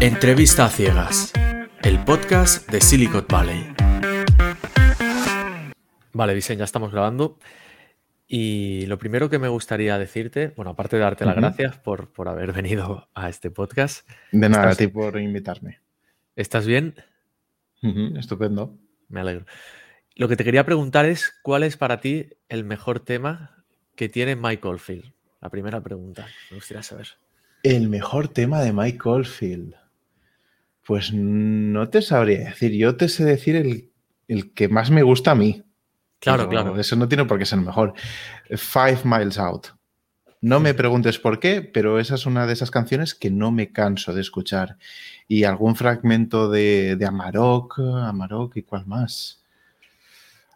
[0.00, 1.30] Entrevista a ciegas,
[1.82, 3.66] el podcast de Silicon Valley.
[6.14, 7.38] Vale, Vicen, ya estamos grabando.
[8.26, 12.28] Y lo primero que me gustaría decirte, bueno, aparte de darte las gracias por, por,
[12.28, 14.08] haber venido a este podcast.
[14.32, 15.80] De nada, a ti por invitarme.
[16.34, 16.94] ¿Estás bien?
[18.16, 18.78] estupendo.
[19.08, 19.44] Me alegro.
[20.16, 23.64] Lo que te quería preguntar es, ¿cuál es para ti el mejor tema
[23.96, 25.12] que tiene Mike Oldfield?
[25.42, 27.08] La primera pregunta, me gustaría saber.
[27.62, 29.79] El mejor tema de Mike Oldfield.
[30.90, 32.72] Pues no te sabría decir.
[32.72, 33.92] Yo te sé decir el,
[34.26, 35.62] el que más me gusta a mí.
[36.18, 36.80] Claro, claro.
[36.80, 37.94] Eso no tiene por qué ser mejor.
[38.48, 39.68] Five Miles Out.
[40.40, 43.70] No me preguntes por qué, pero esa es una de esas canciones que no me
[43.70, 44.78] canso de escuchar.
[45.28, 49.44] Y algún fragmento de, de Amarok, Amarok y cuál más.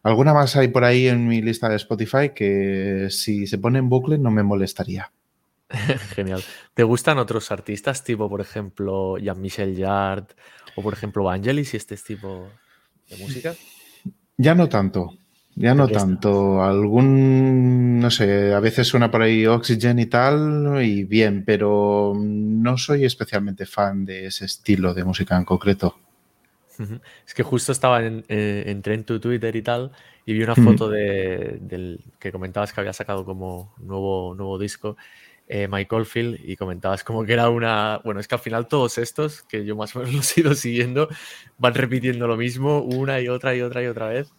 [0.02, 3.88] Alguna más hay por ahí en mi lista de Spotify que si se pone en
[3.88, 5.12] bucle no me molestaría.
[6.14, 6.42] Genial.
[6.74, 10.34] ¿Te gustan otros artistas, tipo, por ejemplo, Jean-Michel Jarre
[10.76, 12.48] o, por ejemplo, Vangelis y este tipo
[13.08, 13.54] de música?
[14.36, 15.16] Ya no tanto.
[15.56, 16.62] Ya no tanto.
[16.62, 22.76] Algún, no sé, a veces suena por ahí Oxygen y tal, y bien, pero no
[22.76, 25.96] soy especialmente fan de ese estilo de música en concreto.
[27.24, 29.92] Es que justo estaba en, eh, entré en tu Twitter y tal
[30.26, 34.96] y vi una foto de, del que comentabas que había sacado como nuevo, nuevo disco,
[35.48, 38.00] eh, Mike Oldfield, y comentabas como que era una...
[38.04, 40.54] Bueno, es que al final todos estos, que yo más o menos los he ido
[40.54, 41.08] siguiendo,
[41.58, 44.32] van repitiendo lo mismo una y otra y otra y otra vez.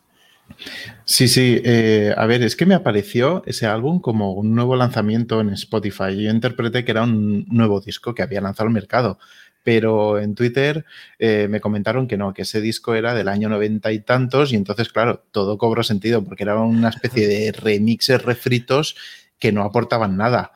[1.05, 1.59] Sí, sí.
[1.63, 6.15] Eh, a ver, es que me apareció ese álbum como un nuevo lanzamiento en Spotify.
[6.15, 9.17] Yo interpreté que era un nuevo disco que había lanzado al mercado
[9.65, 10.85] pero en Twitter
[11.17, 14.55] eh, me comentaron que no, que ese disco era del año noventa y tantos y
[14.55, 18.95] entonces, claro, todo cobró sentido porque era una especie de remixes refritos
[19.39, 20.51] que no aportaban nada.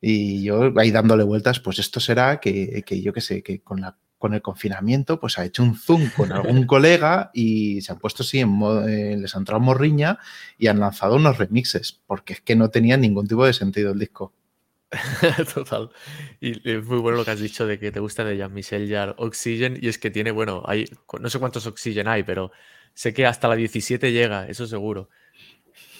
[0.00, 3.96] Y yo ahí dándole vueltas, pues esto será que, yo qué sé, que con, la,
[4.16, 8.22] con el confinamiento, pues ha hecho un zoom con algún colega y se han puesto
[8.22, 8.50] así, en
[8.88, 10.18] eh, les han entrado morriña
[10.56, 13.98] y han lanzado unos remixes, porque es que no tenía ningún tipo de sentido el
[13.98, 14.32] disco.
[15.54, 15.90] Total.
[16.40, 19.14] Y es muy bueno lo que has dicho de que te gusta de Jean-Michel Jarre
[19.18, 19.78] Oxygen.
[19.80, 20.86] Y es que tiene, bueno, hay,
[21.20, 22.50] no sé cuántos Oxygen hay, pero
[22.94, 25.10] sé que hasta la 17 llega, eso seguro.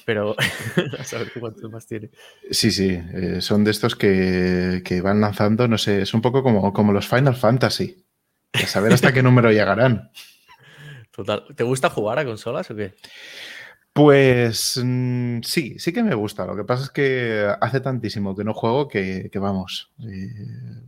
[0.08, 0.34] Pero
[0.98, 2.08] a saber cuántos más tiene.
[2.50, 6.42] Sí, sí, eh, son de estos que, que, van lanzando, no sé, es un poco
[6.42, 8.06] como, como los Final Fantasy.
[8.54, 10.10] A saber hasta qué número llegarán.
[11.10, 11.44] Total.
[11.54, 12.94] ¿Te gusta jugar a consolas o qué?
[13.92, 16.46] Pues mm, sí, sí que me gusta.
[16.46, 20.32] Lo que pasa es que hace tantísimo que no juego que, vamos, eh,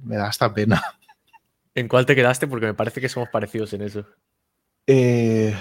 [0.03, 0.83] me da hasta pena.
[1.75, 2.47] ¿En cuál te quedaste?
[2.47, 4.07] Porque me parece que somos parecidos en eso.
[4.87, 5.55] Eh,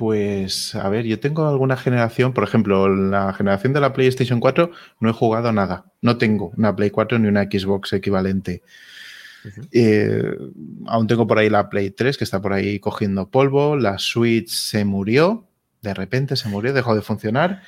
[0.00, 4.70] pues, a ver, yo tengo alguna generación, por ejemplo, la generación de la PlayStation 4
[4.98, 5.84] no he jugado nada.
[6.00, 8.62] No tengo una Play 4 ni una Xbox equivalente.
[9.72, 10.36] Eh,
[10.86, 13.76] aún tengo por ahí la Play 3 que está por ahí cogiendo polvo.
[13.76, 15.50] La Switch se murió
[15.82, 17.62] de repente se murió, dejó de funcionar.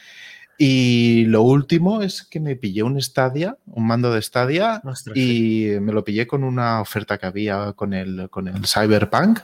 [0.59, 4.83] Y lo último es que me pillé un Stadia, un mando de Stadia,
[5.15, 9.41] y me lo pillé con una oferta que había con el, con el Cyberpunk.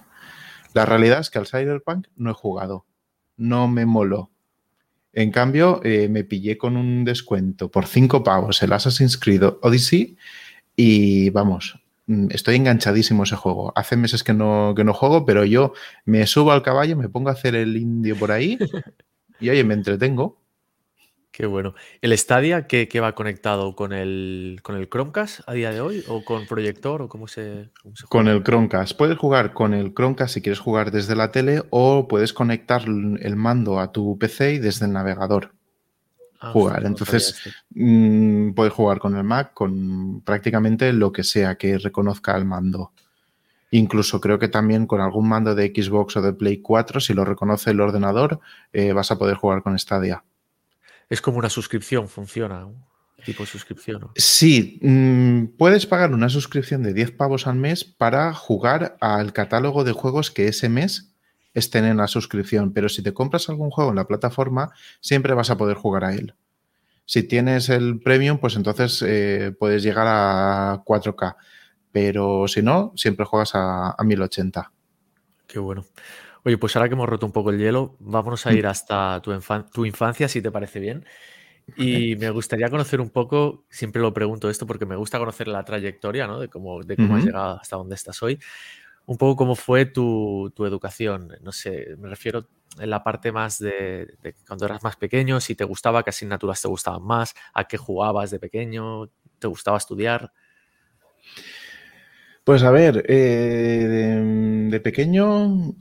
[0.78, 2.86] La realidad es que al Cyberpunk no he jugado,
[3.36, 4.30] no me moló.
[5.12, 10.16] En cambio, eh, me pillé con un descuento por cinco pavos el Assassin's Creed Odyssey
[10.76, 13.72] y vamos, Mm, estoy enganchadísimo ese juego.
[13.76, 15.74] Hace meses que no, que no juego, pero yo
[16.06, 18.58] me subo al caballo, me pongo a hacer el indio por ahí
[19.40, 20.38] y oye, me entretengo.
[21.30, 21.74] Qué bueno.
[22.00, 26.04] ¿El Stadia qué, va conectado con el, con el Chromecast a día de hoy?
[26.08, 27.02] ¿O con proyector?
[27.02, 27.70] ¿O cómo se,
[28.08, 28.96] Con el Chromecast.
[28.96, 33.36] Puedes jugar con el Chromecast si quieres jugar desde la tele o puedes conectar el
[33.36, 35.52] mando a tu PC y desde el navegador.
[36.40, 36.84] Ah, jugar.
[36.86, 37.40] Entonces,
[37.70, 42.92] mm, puedes jugar con el Mac con prácticamente lo que sea que reconozca el mando.
[43.70, 47.24] Incluso creo que también con algún mando de Xbox o de Play 4, si lo
[47.24, 48.40] reconoce el ordenador,
[48.72, 50.24] eh, vas a poder jugar con Stadia.
[51.08, 52.68] Es como una suscripción, funciona.
[53.24, 54.10] Tipo suscripción.
[54.14, 59.82] Sí, mm, puedes pagar una suscripción de 10 pavos al mes para jugar al catálogo
[59.82, 61.14] de juegos que ese mes
[61.52, 65.50] estén en la suscripción, pero si te compras algún juego en la plataforma, siempre vas
[65.50, 66.34] a poder jugar a él.
[67.04, 71.36] Si tienes el premium, pues entonces eh, puedes llegar a 4K,
[71.90, 74.70] pero si no, siempre juegas a, 1080.
[75.46, 75.84] Qué bueno.
[76.48, 78.68] Oye, pues ahora que hemos roto un poco el hielo, vámonos a ir mm.
[78.68, 79.38] hasta tu,
[79.70, 81.04] tu infancia, si te parece bien.
[81.76, 85.62] Y me gustaría conocer un poco, siempre lo pregunto esto porque me gusta conocer la
[85.62, 86.40] trayectoria, ¿no?
[86.40, 88.38] De cómo, de cómo has llegado hasta donde estás hoy
[89.08, 91.32] un poco cómo fue tu, educación.
[91.40, 92.46] No sé, me refiero
[92.78, 94.16] en la parte más de,
[94.46, 98.30] cuando eras más pequeño, si te gustaba, qué asignaturas te gustaban más, a qué jugabas
[98.30, 99.08] de pequeño,
[99.38, 100.30] te gustaba estudiar.
[102.44, 105.74] Pues a ver, eh, de, pequeño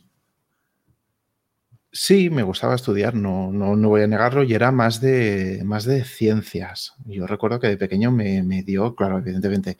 [1.98, 5.84] sí me gustaba estudiar, no, no, no, voy a negarlo, y era más de, más
[5.84, 6.94] de ciencias.
[7.06, 9.78] Yo recuerdo que de pequeño me, me dio, claro, evidentemente,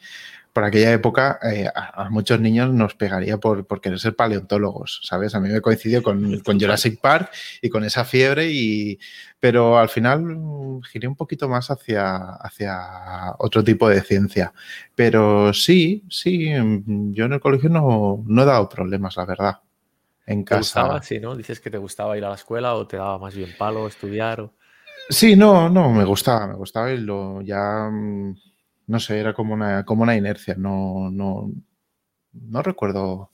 [0.52, 5.36] por aquella época eh, a, muchos niños nos pegaría por, por, querer ser paleontólogos, ¿sabes?
[5.36, 7.30] A mí me coincidió con, con, Jurassic Park
[7.62, 8.98] y con esa fiebre, y,
[9.40, 14.54] pero al final mm, giré un poquito más hacia, hacia otro tipo de ciencia.
[14.96, 19.58] Pero sí, sí, mm, yo en el colegio no, no he dado problemas, la verdad.
[20.28, 20.60] En casa.
[20.60, 21.02] ¿Te gustaba?
[21.02, 21.36] Sí, ¿no?
[21.36, 24.42] Dices que te gustaba ir a la escuela o te daba más bien palo estudiar.
[24.42, 24.54] O...
[25.10, 28.36] Sí, no, no, me gustaba, me gustaba y lo ya mm,
[28.88, 31.52] no sé, era como una, como una inercia, no, no,
[32.34, 33.32] no recuerdo,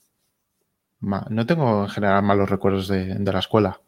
[1.00, 3.80] no tengo en general malos recuerdos de, la escuela.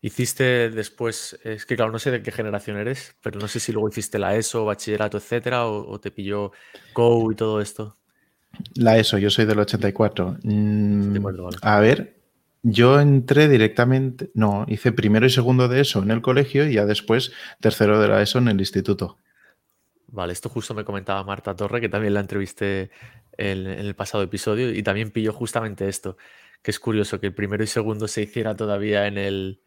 [0.00, 3.72] Hiciste después, es que claro, no sé de qué generación eres, pero no sé si
[3.72, 6.52] luego hiciste la ESO, bachillerato, etcétera, o, te pilló
[6.92, 7.96] COU y todo esto.
[8.74, 10.36] La ESO, yo soy del 84.
[10.44, 11.26] Mm,
[11.62, 12.13] a ver,
[12.66, 16.86] yo entré directamente, no, hice primero y segundo de ESO en el colegio y ya
[16.86, 17.30] después
[17.60, 19.18] tercero de la ESO en el instituto.
[20.06, 22.90] Vale, esto justo me comentaba Marta Torre, que también la entrevisté
[23.36, 26.16] en, el pasado episodio, y también pilló justamente esto,
[26.62, 29.60] que es curioso que el primero y segundo se hiciera todavía en el,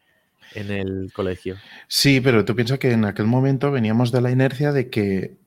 [0.54, 1.54] en el colegio.
[1.86, 5.38] Sí, pero tú piensas que en aquel momento veníamos de la inercia de que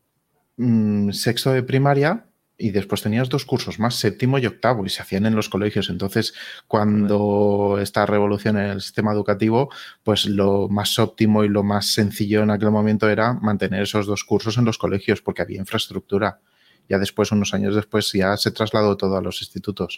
[0.55, 2.27] mm, sexto de primaria
[2.61, 5.89] y después tenías dos cursos más, séptimo y octavo, y se hacían en los colegios.
[5.89, 6.33] Entonces,
[6.67, 9.69] cuando esta revolución en el sistema educativo,
[10.03, 14.23] pues lo más óptimo y lo más sencillo en aquel momento era mantener esos dos
[14.23, 16.39] cursos en los colegios, porque había infraestructura.
[16.87, 19.97] Ya después, unos años después, ya se trasladó todo a los institutos.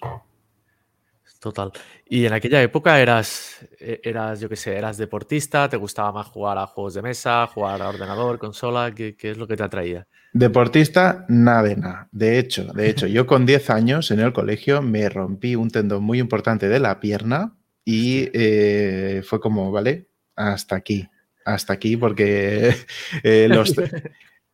[1.44, 1.74] Total.
[2.08, 6.28] Y en aquella época eras, e, eras yo qué sé, eras deportista, te gustaba más
[6.28, 9.64] jugar a juegos de mesa, jugar a ordenador, consola, ¿qué, qué es lo que te
[9.64, 10.08] atraía?
[10.32, 12.08] Deportista, nada de nada.
[12.14, 16.02] De hecho, de hecho, yo con 10 años en el colegio me rompí un tendón
[16.02, 20.08] muy importante de la pierna y eh, fue como, vale,
[20.38, 21.10] hasta aquí,
[21.44, 22.74] hasta aquí, porque
[23.24, 23.76] eh, los...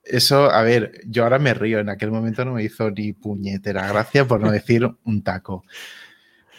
[0.01, 3.87] Eso, a ver, yo ahora me río, en aquel momento no me hizo ni puñetera
[3.89, 5.63] gracia, por no decir un taco.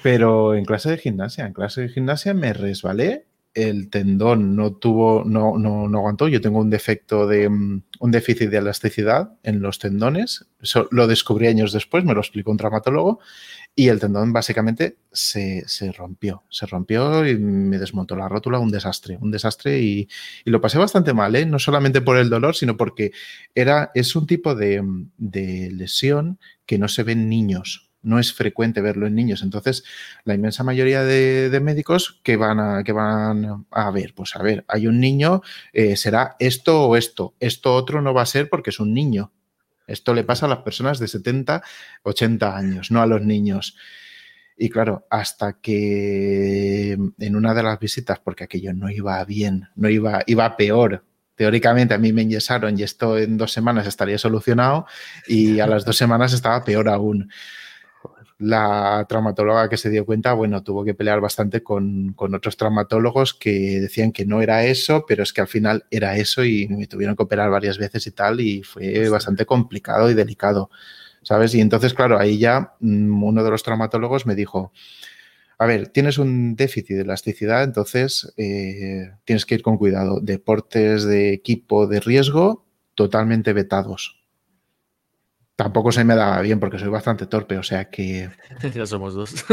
[0.02, 5.24] Pero en clase de gimnasia, en clase de gimnasia me resbalé, el tendón no tuvo,
[5.24, 6.28] no, no, no aguantó.
[6.28, 10.46] Yo tengo un defecto de mm, un déficit de elasticidad en los tendones.
[10.60, 13.20] Eso lo descubrí años después, me lo explicó un traumatólogo.
[13.74, 18.70] Y el tendón básicamente se, se, rompió, se rompió y me desmontó la rótula, un
[18.70, 20.08] desastre, un desastre y,
[20.44, 21.46] y lo pasé bastante mal, ¿eh?
[21.46, 23.12] no solamente por el dolor, sino porque
[23.54, 24.82] era, es un tipo de,
[25.18, 29.42] de lesión que no se ve en niños, no es frecuente verlo en niños.
[29.42, 29.84] Entonces,
[30.24, 34.64] la inmensa mayoría de, médicos que van, a, que van a ver, pues a ver,
[34.68, 35.42] hay un niño,
[35.72, 39.32] eh, será esto o esto, esto otro no va a ser porque es un niño.
[39.86, 41.62] Esto le pasa a las personas de 70,
[42.04, 43.76] 80 años, no a los niños.
[44.56, 49.88] Y claro, hasta que en una de las visitas, porque aquello no iba bien, no
[49.88, 51.04] iba, iba peor,
[51.34, 54.86] teóricamente a mí me enyesaron y esto en dos semanas estaría solucionado
[55.26, 57.30] y a las dos semanas estaba peor aún
[58.40, 63.80] la traumatóloga que se dio cuenta, bueno, tuvo que pelear bastante con, otros traumatólogos que
[63.80, 67.16] decían que no era eso, pero es que al final era eso y me tuvieron
[67.16, 70.70] que operar varias veces y tal, y fue bastante complicado y delicado,
[71.22, 71.54] ¿sabes?
[71.54, 74.72] Y entonces, claro, ahí ya mm, uno de los traumatólogos me dijo,
[75.58, 80.20] a ver, tienes un déficit de elasticidad, entonces eh, tienes que ir con cuidado.
[80.20, 84.19] Deportes de equipo de riesgo totalmente vetados
[85.60, 88.30] tampoco se me daba bien porque soy bastante torpe, o sea que...
[88.74, 89.44] ya somos dos.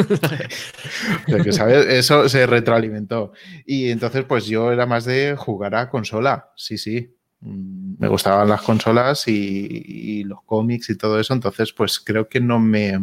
[1.28, 3.34] Eso se retroalimentó.
[3.66, 7.14] Y entonces pues yo era más de jugar a consola, sí, sí.
[7.42, 12.40] Mm, me gustaban las consolas y, los cómics y todo eso, entonces pues creo que
[12.40, 12.98] no me...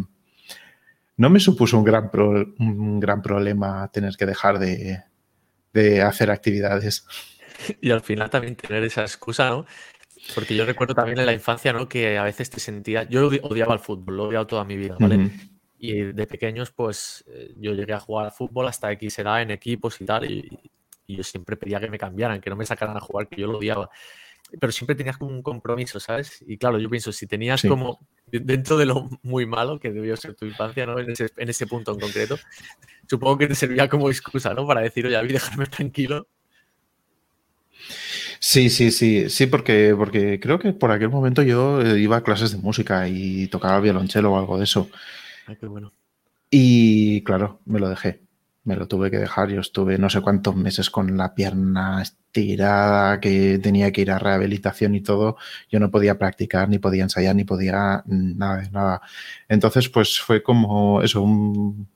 [1.19, 2.11] No me supuso un gran,
[2.59, 5.03] un gran problema tener que dejar de,
[5.75, 7.07] de hacer actividades.
[7.81, 9.65] Y al final también tener esa excusa, ¿no?
[10.35, 11.88] Porque yo recuerdo también en la infancia, ¿no?
[11.88, 13.02] Que a veces te sentía.
[13.04, 15.31] Yo odiaba el fútbol, lo he odiado toda mi vida, ¿vale?
[15.78, 19.50] Y de pequeños, pues eh, yo llegué a jugar al fútbol hasta X edad en
[19.50, 20.49] equipos y tal, y,
[21.07, 23.59] yo siempre pedía que me cambiaran, que no me sacaran a jugar, que yo lo
[23.59, 23.90] odiaba.
[24.59, 26.43] Pero siempre tenías como un compromiso, ¿sabes?
[26.47, 30.35] Y claro, yo pienso, si tenías como dentro de lo muy malo que debió ser
[30.35, 30.99] tu infancia, ¿no?
[30.99, 32.38] En ese, en ese punto en concreto,
[33.07, 34.66] supongo que te servía como excusa, ¿no?
[34.66, 36.28] Para decir, oye, a mí dejarme tranquilo
[38.47, 42.23] Sí, sí, sí, sí, porque, porque creo que por aquel momento yo eh, iba a
[42.23, 44.91] clases de música y tocaba violonchelo o algo de eso.
[45.47, 45.95] Ay, qué bueno.
[46.51, 48.21] Y claro, me lo dejé.
[48.65, 49.49] me lo tuve que dejar.
[49.49, 54.19] Yo estuve no sé cuántos meses con la pierna estirada, que tenía que ir a
[54.19, 55.39] rehabilitación y todo.
[55.71, 59.01] Yo no podía practicar, ni podía ensayar, ni podía nada de nada.
[59.49, 61.89] Entonces, pues fue como eso, un,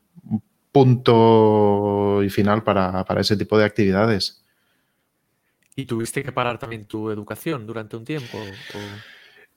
[0.73, 4.45] punto y final para, ese tipo de actividades.
[5.79, 8.37] ¿Y tuviste que parar también tu educación durante un tiempo?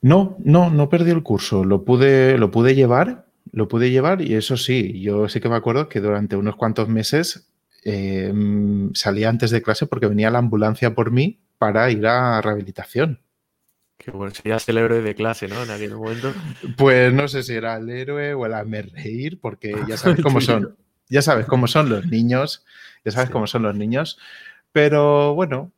[0.02, 1.66] No, no, no perdí el curso.
[1.66, 5.56] Lo pude, lo pude llevar, lo pude llevar y eso sí, yo sí que me
[5.56, 7.52] acuerdo que durante unos cuantos meses
[7.84, 8.32] eh,
[8.94, 13.20] salía antes de clase porque venía la ambulancia por mí para ir a rehabilitación.
[13.98, 15.64] Qué bueno, serías el héroe de clase, ¿no?
[15.64, 16.36] En aquel momento.
[16.78, 20.40] Pues no sé si era el héroe o el me reír, porque ya sabes cómo
[20.42, 20.78] son.
[21.10, 22.64] Ya sabes cómo son los niños.
[23.04, 24.20] Ya sabes cómo son los niños.
[24.72, 25.72] Pero bueno,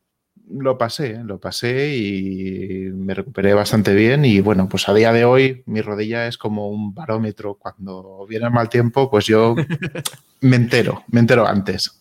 [0.50, 5.24] lo pasé, lo pasé y me recuperé bastante bien y bueno, pues a día de
[5.24, 7.54] hoy mi rodilla es como un barómetro.
[7.54, 9.54] Cuando viene el mal tiempo, pues yo
[10.40, 12.00] me entero, me entero antes.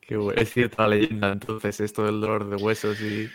[0.00, 0.40] Qué bueno.
[0.40, 3.28] Es cierta la leyenda entonces, esto del dolor de huesos y...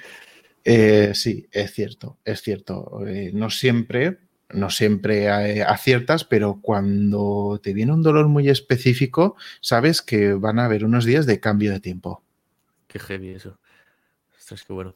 [0.67, 3.05] Eh, sí, es cierto, es cierto.
[3.07, 4.17] Eh, no siempre,
[4.49, 10.65] no siempre aciertas, pero cuando te viene un dolor muy específico, sabes que van a
[10.65, 12.23] haber unos días de cambio de tiempo.
[12.87, 13.59] Qué heavy eso
[14.65, 14.95] qué bueno.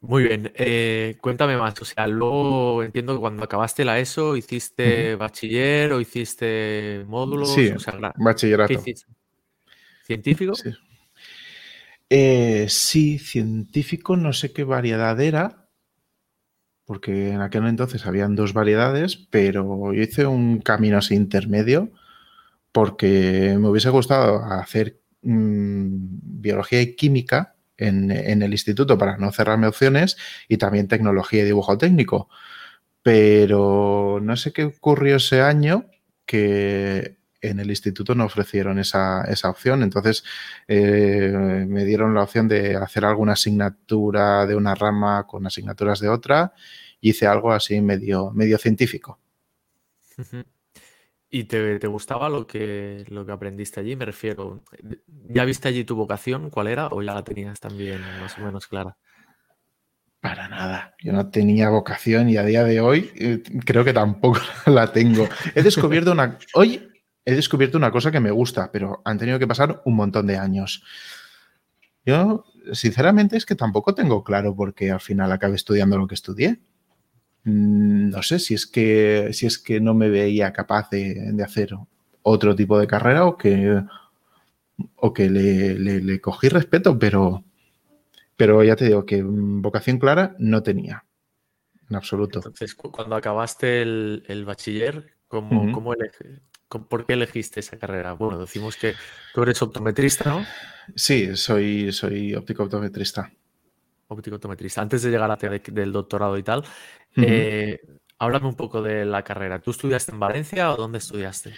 [0.00, 1.80] Muy bien, eh, cuéntame más.
[1.80, 7.50] O sea, luego entiendo que cuando acabaste la ESO, ¿hiciste bachiller o hiciste módulos?
[7.50, 7.72] Sí,
[8.16, 8.82] bachillerato.
[10.04, 10.52] ¿Científico?
[12.08, 13.18] Eh, sí.
[13.18, 15.68] científico, no sé qué variedad era,
[16.84, 21.90] porque en aquel entonces habían dos variedades, pero yo hice un camino así intermedio
[22.70, 25.86] porque me hubiese gustado hacer mm,
[26.40, 28.10] biología y química en,
[28.42, 30.16] el instituto para no cerrarme opciones
[30.48, 32.28] y también tecnología y dibujo técnico.
[33.02, 35.86] Pero no sé qué ocurrió ese año
[36.24, 39.82] que en el instituto no ofrecieron esa, opción.
[39.82, 40.24] Entonces
[40.66, 46.08] eh, me dieron la opción de hacer alguna asignatura de una rama con asignaturas de
[46.08, 46.52] otra.
[47.00, 49.20] Hice algo así medio, medio científico.
[51.28, 53.96] ¿Y te, gustaba lo que, lo que aprendiste allí?
[53.96, 54.62] Me refiero,
[55.28, 56.50] ¿ya viste allí tu vocación?
[56.50, 56.86] ¿Cuál era?
[56.88, 58.96] ¿O ya la tenías también más o menos clara?
[60.20, 60.94] Para nada.
[61.02, 65.28] Yo no tenía vocación y a día de hoy eh, creo que tampoco la tengo.
[65.54, 66.38] He descubierto una.
[66.54, 66.88] Hoy
[67.24, 70.38] he descubierto una cosa que me gusta, pero han tenido que pasar un montón de
[70.38, 70.84] años.
[72.04, 76.14] Yo, sinceramente, es que tampoco tengo claro por qué al final acabé estudiando lo que
[76.14, 76.60] estudié.
[77.46, 81.70] Mm, no sé si es que, si es que no me veía capaz de, hacer
[82.22, 83.84] otro tipo de carrera o que,
[84.96, 87.44] o que le, cogí respeto, pero,
[88.36, 91.04] pero ya te digo que vocación clara no tenía,
[91.88, 92.40] en absoluto.
[92.40, 95.94] Entonces, cuando acabaste el, bachiller, ¿cómo,
[96.68, 98.14] ¿por qué elegiste esa carrera?
[98.14, 98.94] Bueno, decimos que
[99.32, 100.44] tú eres optometrista, ¿no?
[100.96, 103.30] Sí, soy, soy óptico optometrista
[104.08, 104.80] óptico optometrista.
[104.80, 106.64] Antes de llegar a del doctorado y tal,
[107.16, 107.80] eh,
[108.18, 109.60] háblame un poco de la carrera.
[109.60, 111.54] ¿Tú estudiaste en Valencia o dónde estudiaste?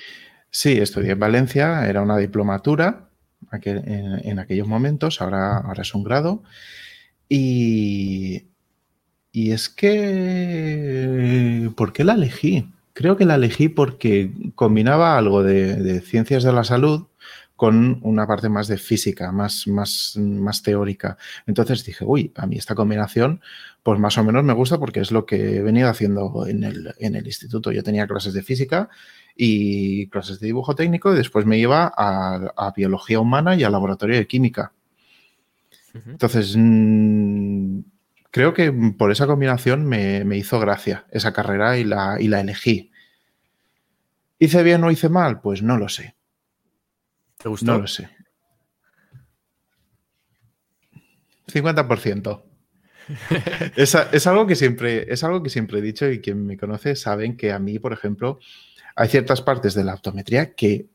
[0.50, 3.10] Sí, estudié en Valencia, era una diplomatura
[3.52, 6.42] en, aquellos momentos, ahora, ahora es un grado.
[7.28, 8.46] Y,
[9.30, 12.72] y es que, ¿por qué la elegí?
[12.94, 17.06] Creo que la elegí porque combinaba algo de ciencias de la salud
[17.58, 21.18] con una parte más de física, más, más, más teórica.
[21.44, 23.40] Entonces dije, uy, a mí esta combinación,
[23.82, 26.94] pues más o menos me gusta porque es lo que he venido haciendo en el,
[27.00, 27.72] en el instituto.
[27.72, 28.88] Yo tenía clases de física
[29.34, 34.14] y clases de dibujo técnico y después me iba a, biología humana y al laboratorio
[34.14, 34.72] de química.
[36.06, 37.80] Entonces, mm,
[38.30, 42.40] creo que por esa combinación me, me, hizo gracia esa carrera y la, y la
[42.40, 42.92] elegí.
[44.38, 45.40] ¿Hice bien o hice mal?
[45.40, 46.17] Pues no lo sé.
[47.38, 47.72] ¿Te gustó?
[47.72, 48.08] No lo sé.
[51.46, 52.42] 50%.
[53.76, 56.94] es, es, algo que siempre, es algo que siempre he dicho y quien me conoce
[56.94, 58.38] saben que a mí, por ejemplo,
[58.96, 60.88] hay ciertas partes de la optometría que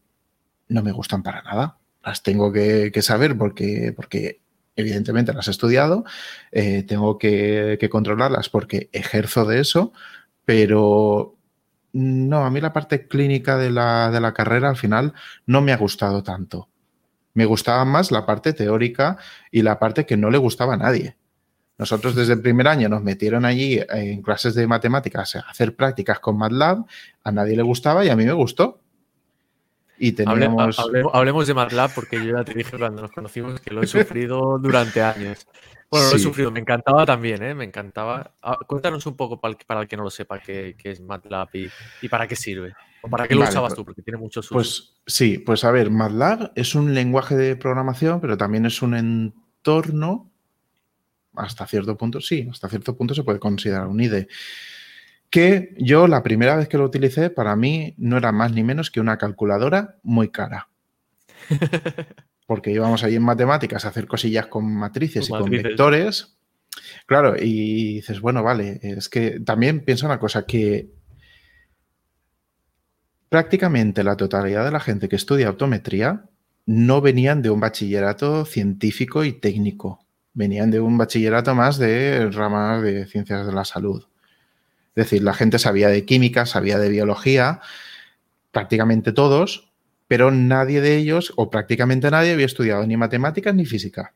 [0.68, 1.78] no me gustan para nada.
[2.04, 4.42] Las tengo que, saber porque, porque
[4.76, 6.04] evidentemente las he estudiado,
[6.52, 9.94] eh, tengo que, que, controlarlas porque ejerzo de eso,
[10.44, 11.38] pero
[11.94, 15.14] no, a mí la parte clínica de la, carrera al final
[15.46, 16.68] no me ha gustado tanto.
[17.36, 19.18] Me gustaba más la parte teórica
[19.52, 21.16] y la parte que no le gustaba a nadie.
[21.78, 26.20] Nosotros desde el primer año nos metieron allí en clases de matemáticas a hacer prácticas
[26.20, 26.86] con MATLAB,
[27.24, 28.80] a nadie le gustaba y a mí me gustó.
[29.98, 30.80] Y teníamos...
[31.14, 34.58] hablemos de MATLAB porque yo ya te dije cuando nos conocimos que lo he sufrido
[34.58, 35.48] durante años.
[35.94, 37.54] Bueno, lo he sufrido, me encantaba también, ¿eh?
[37.54, 38.34] Me encantaba.
[38.42, 41.50] Ah, cuéntanos un poco para el, que no lo sepa qué, es MATLAB
[42.02, 42.74] y, para qué sirve.
[43.12, 43.86] para qué lo usabas pues tú?
[43.86, 44.56] Porque tiene muchos usos.
[44.56, 48.96] Pues sí, pues a ver, MATLAB es un lenguaje de programación, pero también es un
[48.96, 50.32] entorno,
[51.36, 54.28] hasta cierto punto, sí, hasta cierto punto se puede considerar un IDE.
[55.30, 58.90] Que yo la primera vez que lo utilicé, para mí no era más ni menos
[58.90, 60.70] que una calculadora muy cara.
[62.46, 66.38] Porque íbamos ahí en matemáticas a hacer cosillas con matrices y con vectores.
[67.06, 70.90] Claro, y dices, bueno, vale, es que también piensa una cosa, que
[73.30, 76.26] prácticamente la totalidad de la gente que estudia optometría
[76.66, 82.82] no venían de un bachillerato científico y técnico, venían de un bachillerato más de ramas
[82.82, 84.06] de ciencias de la salud.
[84.96, 87.60] Es decir, la gente sabía de química, sabía de biología,
[88.52, 89.73] prácticamente todos,
[90.08, 94.14] pero nadie de ellos, o prácticamente nadie, había estudiado ni matemáticas ni física.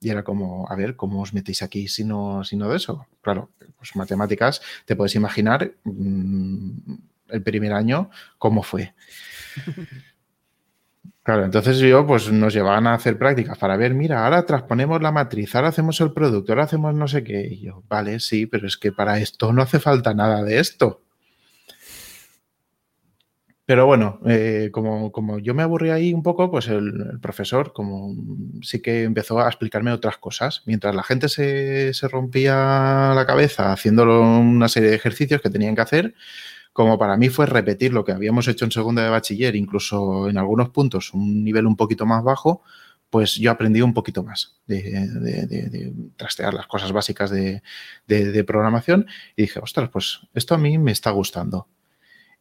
[0.00, 3.06] Y era como, a ver, ¿cómo os metéis aquí si no, de eso?
[3.22, 6.94] Claro, pues matemáticas, te puedes imaginar mm,
[7.28, 8.94] el primer año cómo fue.
[11.24, 15.10] Claro, entonces yo, pues nos llevaban a hacer prácticas para ver, mira, ahora transponemos la
[15.10, 17.46] matriz, ahora hacemos el producto, ahora hacemos no sé qué.
[17.50, 21.03] Y yo, vale, sí, pero es que para esto no hace falta nada de esto.
[23.66, 28.14] Pero bueno, eh, como, yo me aburrí ahí un poco, pues el, profesor como
[28.62, 30.62] sí que empezó a explicarme otras cosas.
[30.66, 35.74] Mientras la gente se, se rompía la cabeza haciendo una serie de ejercicios que tenían
[35.74, 36.14] que hacer,
[36.74, 40.36] como para mí fue repetir lo que habíamos hecho en segundo de bachiller, incluso en
[40.38, 42.62] algunos puntos un nivel un poquito más bajo,
[43.10, 47.62] pues yo aprendí un poquito más de, trastear las cosas básicas de,
[48.44, 49.06] programación
[49.36, 51.68] y dije, ostras, pues esto a mí me está gustando.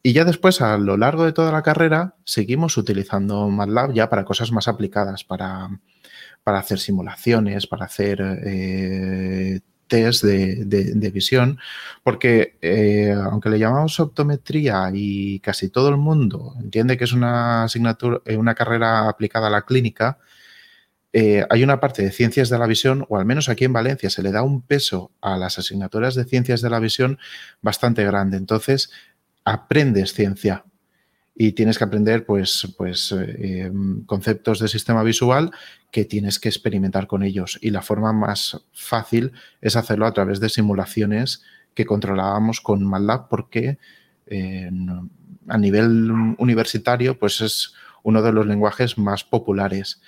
[0.04, 4.26] Y ya después, a lo largo de toda la carrera, seguimos utilizando MATLAB ya para
[4.26, 5.80] cosas más aplicadas, para,
[6.44, 9.62] para hacer simulaciones, para hacer eh,
[9.94, 11.60] de, visión,
[12.04, 17.64] porque eh, aunque le llamamos optometría y casi todo el mundo entiende que es una
[17.64, 20.18] asignatura, eh, una carrera aplicada a la clínica,
[21.16, 24.10] eh, hay una parte de ciencias de la visión, o al menos aquí en Valencia
[24.10, 27.20] se le da un peso a las asignaturas de ciencias de la visión
[27.62, 28.38] bastante grande.
[28.38, 28.92] Entonces,
[29.46, 30.66] aprendes ciencia,
[31.36, 33.72] y tienes que aprender pues, pues eh,
[34.06, 35.52] conceptos de sistema visual
[35.92, 37.58] que tienes que experimentar con ellos.
[37.62, 43.30] Y la forma más fácil es hacerlo a través de simulaciones que controlábamos con MATLAB
[43.30, 43.80] porque
[44.28, 44.70] eh,
[45.48, 50.02] a nivel universitario pues es uno de los lenguajes más populares.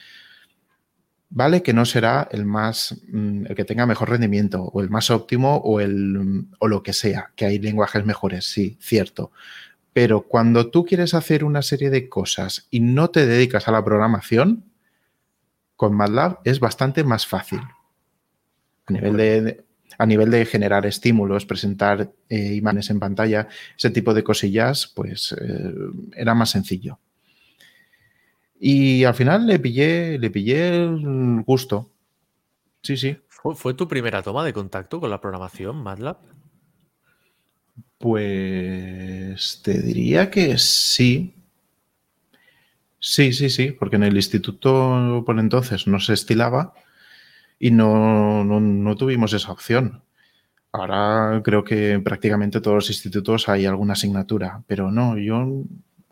[1.29, 5.09] Vale que no será el más mm, el que tenga mejor rendimiento o el más
[5.09, 9.31] óptimo o el o lo que sea, que hay lenguajes mejores, sí, cierto
[9.95, 13.81] pero cuando tú quieres hacer una serie de cosas y no te dedicas a la
[13.81, 14.65] programación,
[15.77, 17.61] con MATLAB es bastante más fácil.
[18.87, 19.63] A nivel de,
[19.97, 25.33] a nivel de generar estímulos, presentar eh, imanes en pantalla, ese tipo de cosillas, pues
[25.39, 25.73] eh,
[26.17, 26.99] era más sencillo.
[28.59, 31.91] Y al final le pillé, le pillé el gusto.
[32.81, 33.17] Sí, sí.
[33.27, 36.17] ¿Fue tu primera toma de contacto con la programación, MATLAB?
[37.97, 41.35] Pues te diría que sí.
[42.99, 46.73] Sí, sí, sí, porque en el instituto por entonces no se estilaba
[47.59, 50.03] y no, no, tuvimos esa opción.
[50.71, 55.63] Ahora creo que prácticamente todos los institutos hay alguna asignatura, pero no, yo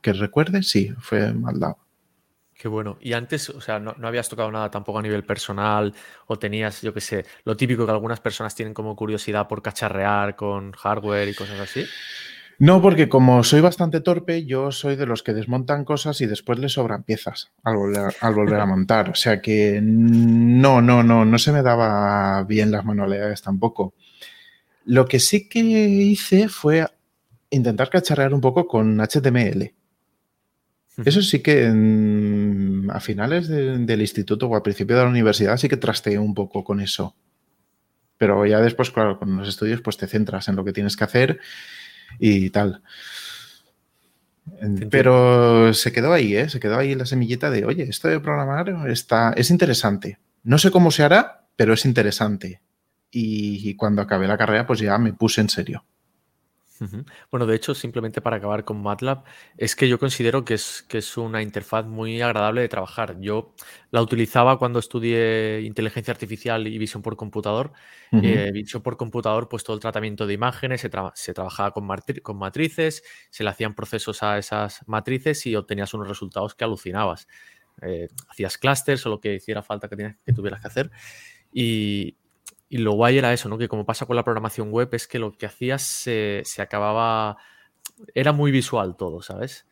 [0.01, 1.82] que recuerde, sí, fue Maldao.
[2.63, 2.97] Qué bueno.
[3.01, 5.93] Y antes, o sea, no, habías tocado nada tampoco a nivel personal
[6.27, 10.37] o tenías, yo qué sé, lo típico que algunas personas tienen como curiosidad por cacharrear
[10.37, 11.83] con hardware y cosas así.
[12.59, 16.57] No, porque como soy bastante torpe, yo soy de los que desmontan cosas y después
[16.57, 19.09] le sobran piezas al volver, al volver a montar.
[19.09, 23.93] O sea que no, no, no, no se me daba bien las manualidades tampoco.
[24.85, 26.87] Lo que sí que hice fue
[27.49, 29.82] intentar cacharrear un poco con HTML.
[31.03, 31.65] Eso sí que
[32.89, 36.63] a finales del instituto o al principio de la universidad sí que trasteé un poco
[36.63, 37.15] con eso.
[38.17, 41.03] Pero ya después, claro, con los estudios pues te centras en lo que tienes que
[41.03, 41.39] hacer
[42.19, 42.83] y tal.
[44.91, 46.47] Pero se quedó ahí, ¿eh?
[46.49, 50.19] Se quedó ahí la semillita de, oye, esto de programar está, es interesante.
[50.43, 52.61] No sé cómo se hará, pero es interesante.
[53.09, 55.85] y cuando acabé la carrera, pues ya me puse en serio.
[57.31, 59.23] Bueno, de hecho, simplemente para acabar con MATLAB,
[59.57, 63.19] es que yo considero que es, que es una interfaz muy agradable de trabajar.
[63.19, 63.53] Yo
[63.91, 67.73] la utilizaba cuando estudié inteligencia artificial y visión por computador.
[68.11, 71.87] Eh, visión por computador, pues todo el tratamiento de imágenes, se, trabajaba con,
[72.21, 77.27] con, matrices, se le hacían procesos a esas matrices y obtenías unos resultados que alucinabas.
[77.81, 80.91] Eh, hacías clusters o lo que hiciera falta que, que tuvieras que hacer.
[81.51, 82.17] Y,
[82.73, 83.59] y lo guay era eso, ¿no?
[83.59, 87.37] Que como pasa con la programación web, es que lo que hacías se, acababa
[88.15, 89.67] era muy visual todo, ¿sabes?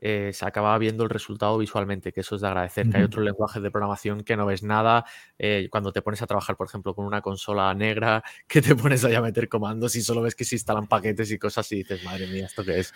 [0.00, 2.90] Eh, se acababa viendo el resultado visualmente, que eso es de agradecer.
[2.90, 5.04] Que hay otros lenguajes de programación que no ves nada.
[5.38, 9.04] Eh, cuando te pones a trabajar, por ejemplo, con una consola negra, que te pones
[9.04, 12.02] ahí a meter comandos y solo ves que se instalan paquetes y cosas y dices,
[12.02, 12.92] madre mía, ¿esto qué es?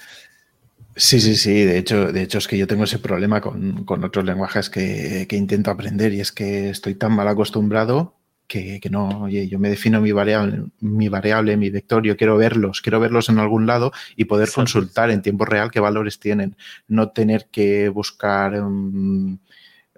[0.96, 1.64] Sí, sí, sí.
[1.64, 5.36] De hecho, de hecho es que yo tengo ese problema con, otros lenguajes que, que,
[5.36, 10.00] intento aprender y es que estoy tan mal acostumbrado que, no, oye, yo me defino
[10.00, 14.26] mi variable, mi variable, mi vector, yo quiero verlos, quiero verlos en algún lado y
[14.26, 19.38] poder consultar en tiempo real qué valores tienen, no tener que buscar mm,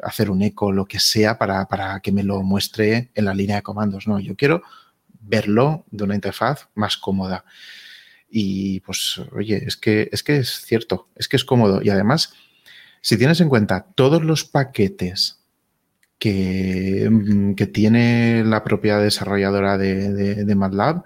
[0.02, 3.56] hacer un eco, lo que sea, para, para, que me lo muestre en la línea
[3.56, 4.06] de comandos.
[4.06, 4.62] No, yo quiero
[5.20, 7.44] verlo de una interfaz más cómoda.
[8.28, 11.80] Y pues, oye, es que, es que es cierto, es que es cómodo.
[11.82, 12.34] Y además,
[13.00, 15.45] si tienes en cuenta todos los paquetes
[16.18, 21.04] que, mm, que tiene la propia desarrolladora de, MATLAB,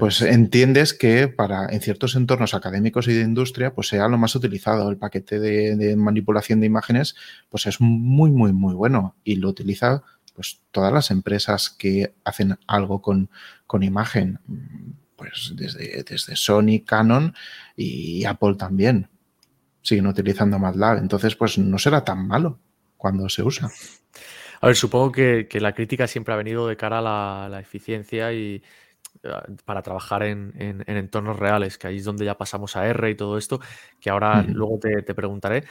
[0.00, 4.34] pues entiendes que para en ciertos entornos académicos y de industria, pues sea lo más
[4.34, 4.90] utilizado.
[4.90, 7.14] El paquete de, manipulación de imágenes,
[7.48, 10.02] pues es muy, muy, muy bueno y lo utiliza
[10.34, 13.28] pues todas las empresas que hacen algo con,
[13.66, 14.38] con imagen,
[15.16, 17.34] pues desde, desde Sony, Canon
[17.76, 19.08] y Apple también
[19.82, 20.98] siguen utilizando MATLAB.
[20.98, 22.58] Entonces, pues no será tan malo
[22.96, 23.70] cuando se usa.
[24.60, 28.62] A ver, supongo que, la crítica siempre ha venido de cara a la, eficiencia y
[29.24, 30.52] ah, para trabajar en,
[30.86, 33.60] entornos reales, que ahí es donde ya pasamos a R y todo esto,
[34.00, 35.64] que ahora luego te, preguntaré.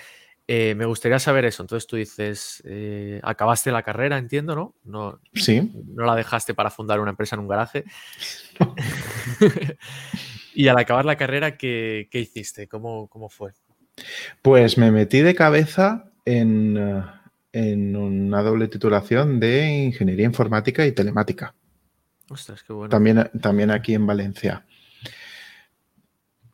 [0.49, 1.61] Eh, me gustaría saber eso.
[1.61, 4.75] Entonces tú dices, eh, acabaste la carrera, entiendo, ¿no?
[4.85, 5.19] ¿no?
[5.33, 5.69] Sí.
[5.93, 7.83] No la dejaste para fundar una empresa en un garaje.
[10.55, 12.69] y al acabar la carrera, ¿qué, hiciste?
[12.69, 13.51] ¿Cómo, ¿Cómo, fue?
[14.41, 17.03] Pues me metí de cabeza en, eh,
[17.57, 21.55] en una doble titulación de Ingeniería Informática y Telemática.
[22.29, 22.89] Ostras, qué bueno.
[22.89, 24.65] También, también aquí en Valencia.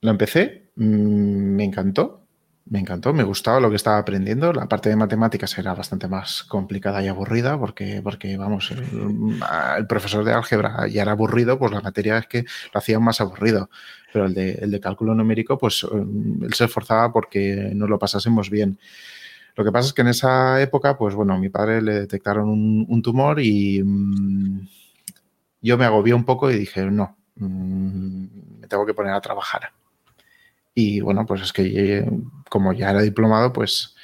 [0.01, 2.25] Lo empecé, mm, me encantó,
[2.65, 4.53] me encantó, me gustaba lo que estaba aprendiendo.
[4.53, 10.23] La parte de matemáticas era bastante más complicada y aburrida porque, porque vamos, el, profesor
[10.23, 13.69] de álgebra ya era aburrido, pues la materia es que lo hacían más aburrido.
[14.13, 17.99] Pero el de, el de cálculo numérico, pues mm, él se esforzaba porque nos lo
[17.99, 18.79] pasásemos bien.
[19.55, 22.49] Lo que pasa es que en esa época, pues bueno, a mi padre le detectaron
[22.49, 24.67] un, tumor y mm,
[25.61, 29.71] yo me agobié un poco y dije, no, mm, me tengo que poner a trabajar.
[30.73, 32.05] Y bueno, pues es que
[32.49, 33.95] como ya era diplomado, pues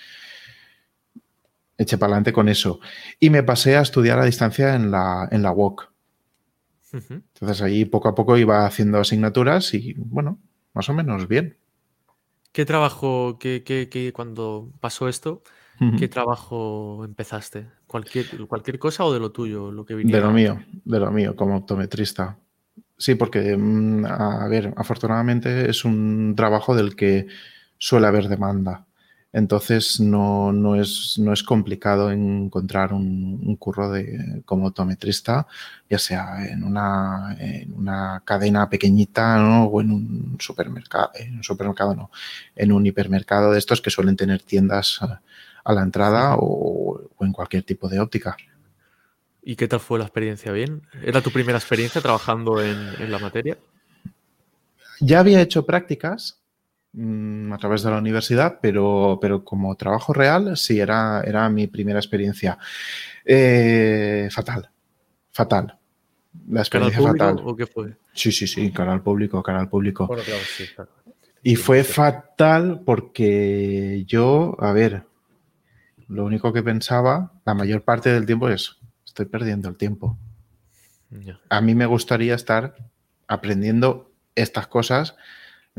[1.78, 2.80] eché para adelante con eso.
[3.20, 5.90] Y me pasé a estudiar a distancia en la, en la UOC.
[6.92, 10.40] Entonces ahí poco a poco iba haciendo asignaturas y bueno,
[10.74, 11.59] más o menos bien.
[12.52, 15.44] ¿Qué trabajo, qué, qué, cuando pasó esto,
[15.98, 17.68] qué trabajo empezaste?
[17.88, 19.72] ¿Cualquier, ¿Cualquier cosa o de lo tuyo?
[19.72, 22.38] Lo que De lo mío, de lo mío, como optometrista.
[22.98, 27.28] Sí, porque, mm, a ver, afortunadamente es un trabajo del que
[27.78, 28.86] suele haber demanda.
[29.32, 35.46] Entonces no, no, es, no es complicado encontrar un, curro de, como optometrista,
[35.88, 39.66] ya sea en una, en una cadena pequeñita ¿no?
[39.66, 42.10] o en un supermercado, en un supermercado no,
[42.56, 45.22] en un hipermercado de estos que suelen tener tiendas a,
[45.72, 48.36] la entrada o, en cualquier tipo de óptica.
[49.44, 50.52] ¿Y qué tal fue la experiencia?
[50.52, 50.82] ¿Bien?
[51.04, 53.60] ¿Era tu primera experiencia trabajando en, en la materia?
[55.00, 56.39] Ya había hecho prácticas
[56.92, 61.68] Mm, a través de la universidad, pero, pero como trabajo real, sí, era, era mi
[61.68, 62.58] primera experiencia.
[63.24, 64.70] Eh, fatal,
[65.32, 65.78] fatal.
[66.48, 67.42] La experiencia fatal.
[67.44, 67.96] ¿O qué fue?
[68.14, 70.10] Sí, sí, sí, cara al público, cara al público.
[71.44, 75.06] Y fue fatal porque yo, a ver,
[76.08, 80.18] lo único que pensaba la mayor parte del tiempo es, estoy perdiendo el tiempo.
[81.50, 82.76] A mí me gustaría estar
[83.28, 85.16] aprendiendo estas cosas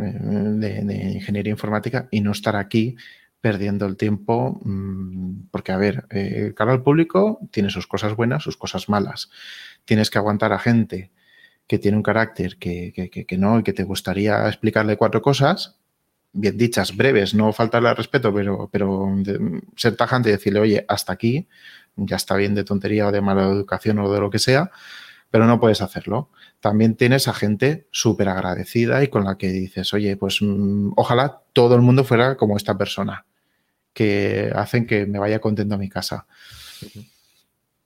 [0.01, 2.97] de, ingeniería informática y no estar aquí
[3.41, 8.43] perdiendo el tiempo, mm, porque a ver, eh, cara al público tiene sus cosas buenas,
[8.43, 9.31] sus cosas malas.
[9.85, 11.11] Tienes que aguantar a gente
[11.67, 15.79] que tiene un carácter que, que, no y que te gustaría explicarle cuatro cosas,
[16.33, 19.09] bien dichas, breves, no faltarle al respeto, pero, pero
[19.77, 21.47] ser tajante y decirle, oye, hasta aquí,
[21.97, 24.71] ya está bien de tontería o de mala educación o de lo que sea,
[25.31, 29.93] pero no puedes hacerlo también tienes a gente súper agradecida y con la que dices,
[29.95, 33.27] oye, pues mm, ojalá todo el mundo fuera como esta persona,
[33.95, 36.27] que hacen que me vaya contento a mi casa.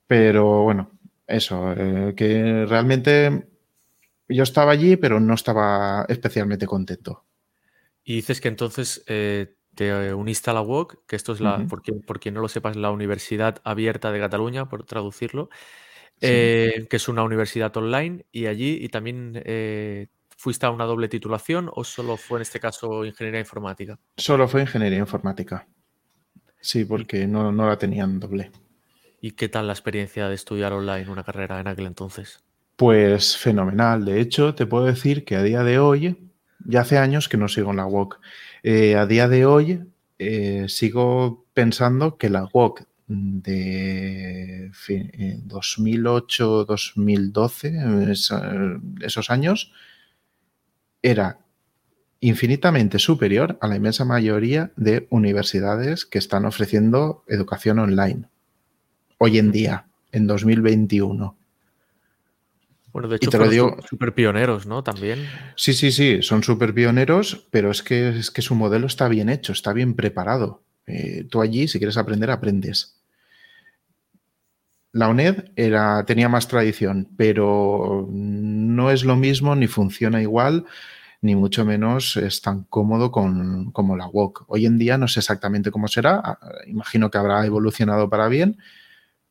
[0.07, 0.91] Pero bueno,
[1.25, 3.47] eso, eh, que realmente
[4.27, 7.23] yo estaba allí, pero no estaba especialmente contento.
[8.03, 11.81] Y dices que entonces eh, te uniste a la UOC, que esto es la, por,
[11.81, 15.49] quien, no lo sepas, la Universidad Abierta de Cataluña, por traducirlo.
[16.21, 21.07] Eh, que es una universidad online, y allí y también eh, fuiste a una doble
[21.07, 23.99] titulación o solo fue en este caso ingeniería informática?
[24.17, 25.67] Solo fue ingeniería informática.
[26.59, 28.51] Sí, porque no, no la tenían doble.
[29.21, 32.43] ¿Y qué tal la experiencia de estudiar online una carrera en aquel entonces?
[32.75, 34.03] Pues fenomenal.
[34.05, 36.31] De hecho, te puedo decir que a día de hoy,
[36.65, 38.19] ya hace años que no sigo en la WOC,
[38.63, 39.83] eh, a día de hoy
[40.19, 44.71] eh, sigo pensando que la WOC de
[45.47, 48.13] 2008-2012, eh,
[49.05, 49.71] esos años,
[51.01, 51.39] era
[52.19, 58.27] infinitamente superior a la inmensa mayoría de universidades que están ofreciendo educación online
[59.17, 61.37] hoy en día, en 2021.
[62.91, 64.83] Bueno, de hecho, te lo digo, súper pioneros, ¿no?
[64.83, 65.27] También.
[65.55, 69.29] Sí, sí, sí, son súper pioneros, pero es que, es que su modelo está bien
[69.29, 70.63] hecho, está bien preparado.
[70.87, 73.01] Eh, tú allí, si quieres aprender, aprendes.
[74.91, 80.65] La UNED era, tenía más tradición, pero no es lo mismo ni funciona igual,
[81.21, 84.45] ni mucho menos es tan cómodo con, como la WOC.
[84.47, 88.57] Hoy en día no sé exactamente cómo será, ah, imagino que habrá evolucionado para bien,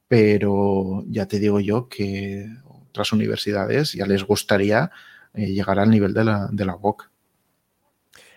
[0.08, 2.46] pero ya te digo yo que
[2.90, 4.90] otras universidades ya les gustaría
[5.32, 7.10] eh, llegar al nivel de la, de la UOC.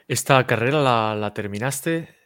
[0.07, 0.81] ¿Esta carrera
[1.15, 2.16] la, terminaste?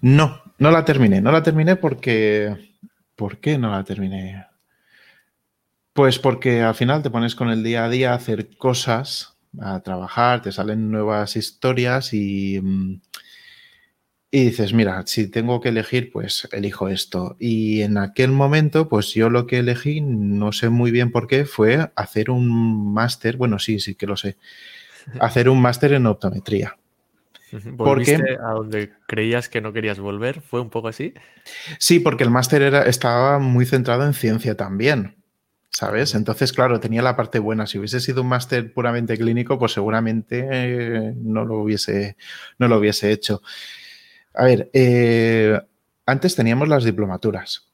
[0.00, 1.20] No, no la terminé.
[1.20, 2.70] No la terminé porque...
[3.16, 4.46] ¿Por qué no la terminé?
[5.92, 9.80] Pues porque al final te pones con el día a día a hacer cosas, a
[9.80, 13.00] trabajar, te salen nuevas historias y, mm,
[14.32, 17.36] y dices, mira, si tengo que elegir, pues elijo esto.
[17.40, 21.44] Y en aquel momento, pues yo lo que elegí, no sé muy bien por qué,
[21.44, 24.36] fue hacer un máster, bueno, sí, sí que lo sé,
[25.20, 26.76] hacer un máster en optometría.
[27.52, 30.40] ¿Volviste porque, a donde creías que no querías volver?
[30.40, 31.14] ¿Fue un poco así?
[31.78, 35.16] Sí, porque el máster era, estaba muy centrado en ciencia también.
[35.72, 36.16] ¿Sabes?
[36.16, 37.66] Entonces, claro, tenía la parte buena.
[37.66, 42.16] Si hubiese sido un máster puramente clínico, pues seguramente eh, no, lo hubiese,
[42.58, 43.40] no lo hubiese hecho.
[44.34, 45.60] A ver, eh,
[46.06, 47.69] antes teníamos las diplomaturas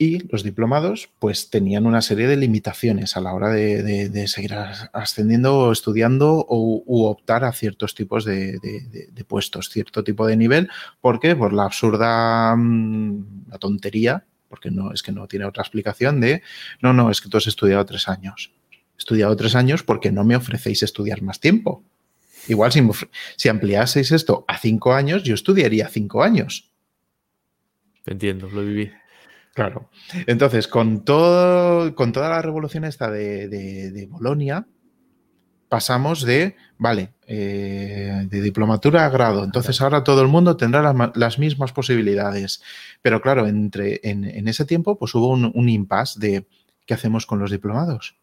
[0.00, 5.58] y los diplomados pues tenían una serie de limitaciones a la hora de, seguir ascendiendo
[5.58, 8.60] o estudiando o, u optar a ciertos tipos de,
[9.26, 10.70] puestos, cierto tipo de nivel.
[11.00, 11.34] ¿Por qué?
[11.34, 16.42] Por la absurda, mm, la tontería, porque no es que no tiene otra explicación de,
[16.80, 18.52] no, no, es que tú has estudiado tres años.
[18.70, 21.82] He estudiado tres años porque no me ofrecéis estudiar más tiempo.
[22.46, 22.88] Igual si,
[23.36, 26.70] si ampliaseis esto a cinco años, yo estudiaría cinco años.
[28.06, 28.92] entiendo, lo viví.
[29.58, 29.90] Claro.
[30.28, 34.68] Entonces, con, todo, con toda la revolución esta de, de, Bolonia,
[35.68, 39.42] pasamos de, vale, eh, de diplomatura a grado.
[39.42, 42.62] Entonces ahora todo el mundo tendrá las, mismas posibilidades.
[43.02, 46.46] Pero claro, entre, en, ese tiempo pues hubo un, un impasse de
[46.86, 48.14] qué hacemos con los diplomados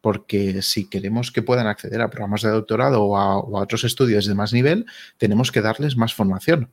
[0.00, 4.34] porque si queremos que puedan acceder a programas de doctorado o a, otros estudios de
[4.34, 4.86] más nivel,
[5.18, 6.70] tenemos que darles más formación.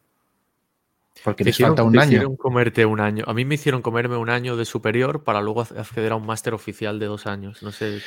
[1.24, 2.12] Porque les falta un año.
[2.12, 3.24] Hicieron comerte un año.
[3.28, 6.54] A mí me hicieron comerme un año de superior para luego acceder a un máster
[6.54, 7.64] oficial de dos años.
[7.64, 8.02] No sé.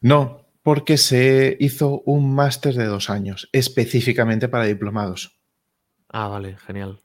[0.00, 5.40] No, porque se hizo un máster de dos años, específicamente para diplomados.
[6.08, 7.00] Ah, vale, genial.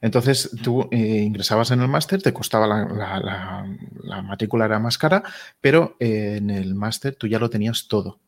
[0.00, 5.24] Entonces tú eh, ingresabas en el máster, te costaba la, matrícula era más cara,
[5.60, 8.20] pero eh, en el máster tú ya lo tenías todo.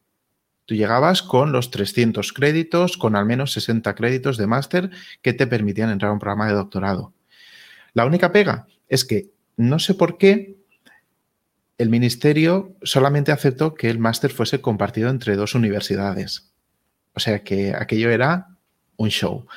[0.70, 5.48] Tú llegabas con los 300 créditos, con al menos 60 créditos de máster que te
[5.48, 7.12] permitían entrar a un programa de doctorado.
[7.92, 10.58] La única pega es que no sé por qué
[11.76, 16.52] el ministerio solamente aceptó que el máster fuese compartido entre dos universidades.
[17.14, 18.56] O sea que aquello era
[18.96, 19.48] un show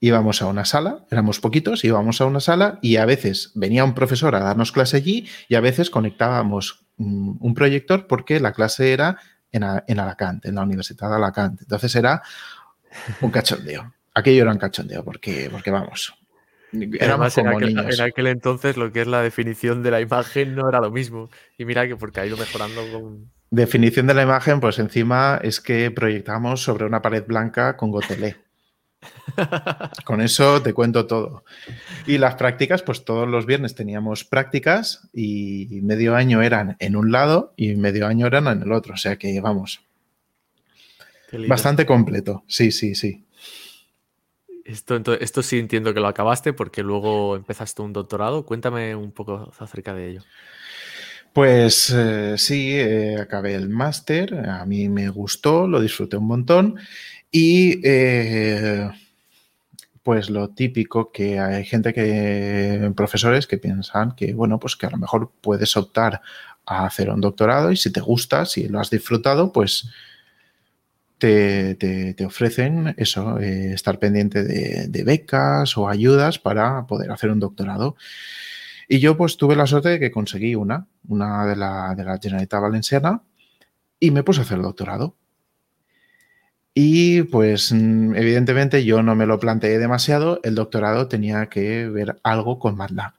[0.00, 3.94] íbamos a una sala, éramos poquitos, íbamos a una sala y a veces venía un
[3.94, 8.92] profesor a darnos clase allí y a veces conectábamos mm, un proyector porque la clase
[8.94, 9.18] era
[9.52, 11.64] en, en Alacante, en la Universidad de Alacante.
[11.64, 12.22] Entonces era
[13.20, 13.92] un cachondeo.
[14.14, 16.14] Aquello era un cachondeo porque, porque vamos.
[16.72, 20.54] Éramos como en, aquel, en aquel entonces lo que es la definición de la imagen
[20.54, 21.30] no era lo mismo.
[21.56, 23.30] Y mira que porque ha ido mejorando con...
[23.50, 28.36] Definición de la imagen, pues encima es que proyectamos sobre una pared blanca con gotelé.
[30.04, 31.44] Con eso te cuento todo.
[32.06, 37.12] Y las prácticas, pues todos los viernes teníamos prácticas y medio año eran en un
[37.12, 38.94] lado y medio año eran en el otro.
[38.94, 39.80] O sea que vamos.
[41.46, 42.42] Bastante completo.
[42.46, 43.24] Sí, sí, sí.
[44.64, 48.44] Esto, esto sí entiendo que lo acabaste porque luego empezaste un doctorado.
[48.44, 50.22] Cuéntame un poco acerca de ello.
[51.32, 56.76] Pues eh, sí, eh, acabé el máster, a mí me gustó, lo disfruté un montón
[57.30, 58.88] y eh,
[60.02, 64.90] pues lo típico que hay gente que, profesores que piensan que, bueno, pues que a
[64.90, 66.22] lo mejor puedes optar
[66.64, 69.90] a hacer un doctorado y si te gusta, si lo has disfrutado, pues
[71.18, 77.96] te, ofrecen eso, eh, estar pendiente de, becas o ayudas para poder hacer un doctorado.
[78.88, 82.18] Y yo pues tuve la suerte de que conseguí una, una de la, de la
[82.18, 83.22] Generalitat Valenciana
[84.00, 85.16] y me puse a hacer el doctorado.
[86.80, 92.20] Y pues mm, evidentemente yo no me lo planteé demasiado, el doctorado tenía que ver
[92.22, 93.14] algo con MATLAB.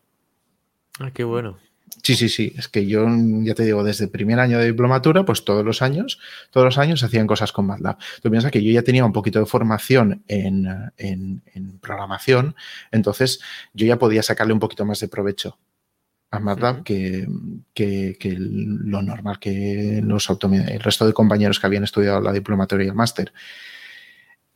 [1.01, 1.57] Ah, qué bueno.
[2.01, 2.53] Sí, sí, sí.
[2.57, 3.05] Es que yo,
[3.41, 6.19] ya te digo, desde el primer año de diplomatura, pues todos los años,
[6.51, 7.97] todos los años hacían cosas con MATLAB.
[8.21, 11.41] Tú piensas que yo ya tenía un poquito de formación en,
[11.81, 12.55] programación,
[12.93, 13.41] entonces
[13.73, 15.57] yo ya podía sacarle un poquito más de provecho
[16.31, 17.27] a MATLAB que,
[18.37, 22.93] lo normal que los el resto de compañeros que habían estudiado la diplomatura y el
[22.93, 23.33] máster.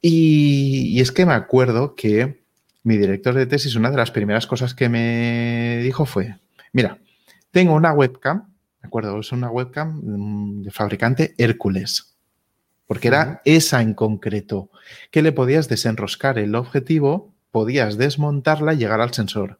[0.02, 2.44] Y, y es que me acuerdo que
[2.84, 6.36] mi director de tesis, una de las primeras cosas que me dijo fue,
[6.74, 7.00] mira,
[7.52, 9.20] tengo una webcam, ¿de acuerdo?
[9.20, 12.18] Es una webcam mm, de fabricante Hércules,
[12.86, 14.70] porque era esa en concreto,
[15.10, 19.60] que le podías desenroscar el objetivo, podías desmontarla y llegar al sensor.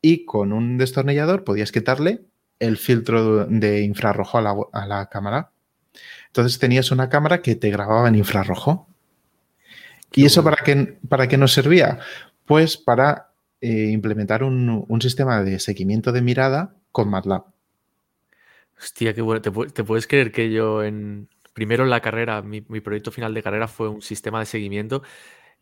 [0.00, 2.22] Y con un destornillador podías quitarle
[2.58, 5.50] el filtro de infrarrojo a la, cámara.
[6.26, 8.88] Entonces tenías una cámara que te grababa en infrarrojo.
[10.12, 11.98] ¿Y eso para qué, para qué nos servía?
[12.46, 13.30] Pues para
[13.60, 17.44] eh, implementar un, un, sistema de seguimiento de mirada con MATLAB.
[18.80, 19.42] Hostia, qué bueno.
[19.42, 21.28] ¿Te, puedes creer que yo en...
[21.52, 25.02] Primero en la carrera, mi, proyecto final de carrera fue un sistema de seguimiento.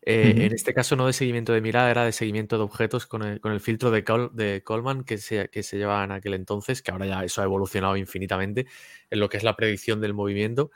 [0.09, 3.23] Eh, en este caso no de seguimiento de mirada, era de seguimiento de objetos con
[3.23, 7.05] el, filtro de, de Coleman que se, que se llevaba en aquel entonces, que ahora
[7.05, 8.67] ya eso ha evolucionado infinitamente
[9.09, 10.71] en lo que es la predicción del movimiento.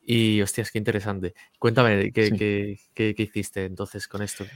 [0.00, 1.34] Y hostias, qué interesante.
[1.58, 4.46] Cuéntame, ¿qué, qué, hiciste entonces con esto?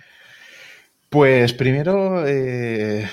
[1.11, 3.07] Pues primero eh,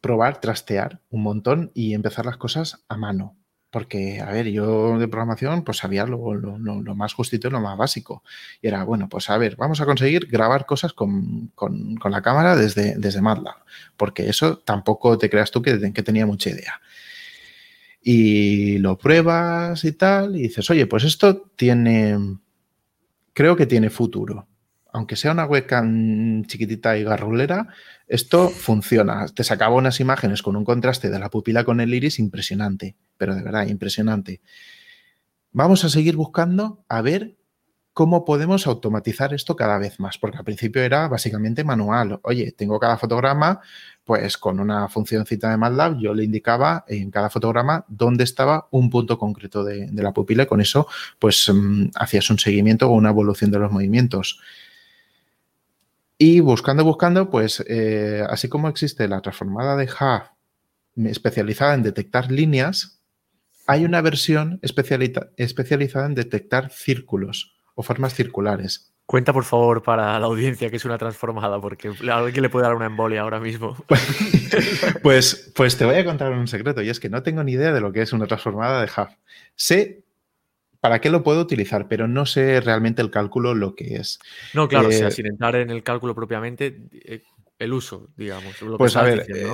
[0.00, 3.36] probar, trastear un montón y empezar las cosas a mano.
[3.70, 6.18] Porque, a ver, yo de programación pues sabía lo,
[6.94, 8.24] más justito y lo más básico.
[8.60, 11.52] Y era, bueno, pues a ver, vamos a conseguir grabar cosas con,
[12.10, 13.56] la cámara desde, desde MATLAB.
[13.96, 16.80] Porque eso tampoco te creas tú que, que tenía mucha idea.
[18.02, 22.16] Y lo pruebas y tal, y dices, oye, pues esto tiene,
[23.32, 24.49] creo que tiene futuro
[24.92, 27.68] aunque sea una webcam chiquitita y garrulera,
[28.06, 29.26] esto funciona.
[29.28, 33.34] Te sacaba unas imágenes con un contraste de la pupila con el iris impresionante, pero
[33.34, 34.40] de verdad, impresionante.
[35.52, 37.36] Vamos a seguir buscando a ver
[37.92, 42.20] cómo podemos automatizar esto cada vez más, porque al principio era básicamente manual.
[42.22, 43.60] Oye, tengo cada fotograma,
[44.04, 48.90] pues con una funcióncita de MATLAB yo le indicaba en cada fotograma dónde estaba un
[48.90, 50.86] punto concreto de, la pupila y con eso
[51.18, 54.40] pues mm, hacías un seguimiento o una evolución de los movimientos.
[56.22, 60.28] Y buscando, buscando, pues eh, así como existe la transformada de Huff
[61.08, 63.00] especializada en detectar líneas,
[63.66, 68.92] hay una versión especializada en detectar círculos o formas circulares.
[69.06, 72.66] Cuenta, por favor, para la audiencia que es una transformada, porque a alguien le puede
[72.66, 73.76] dar una embolia ahora mismo.
[75.02, 77.72] Pues, pues te voy a contar un secreto, y es que no tengo ni idea
[77.72, 79.08] de lo que es una transformada de Huff.
[79.54, 80.02] Sé
[80.80, 84.18] para qué lo puedo utilizar, pero no sé realmente el cálculo lo que es.
[84.54, 87.22] No, claro, o sea, eh, sin entrar en el cálculo propiamente, eh,
[87.58, 88.56] el uso, digamos.
[88.78, 89.46] pues a ver, eh,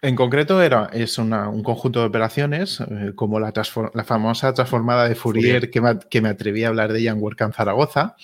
[0.00, 2.82] en concreto era, es un conjunto de operaciones,
[3.14, 3.52] como la,
[3.92, 7.20] la, famosa transformada de Fourier, Que, me, que, me, atreví a hablar de ella en
[7.20, 8.16] WordCamp Zaragoza.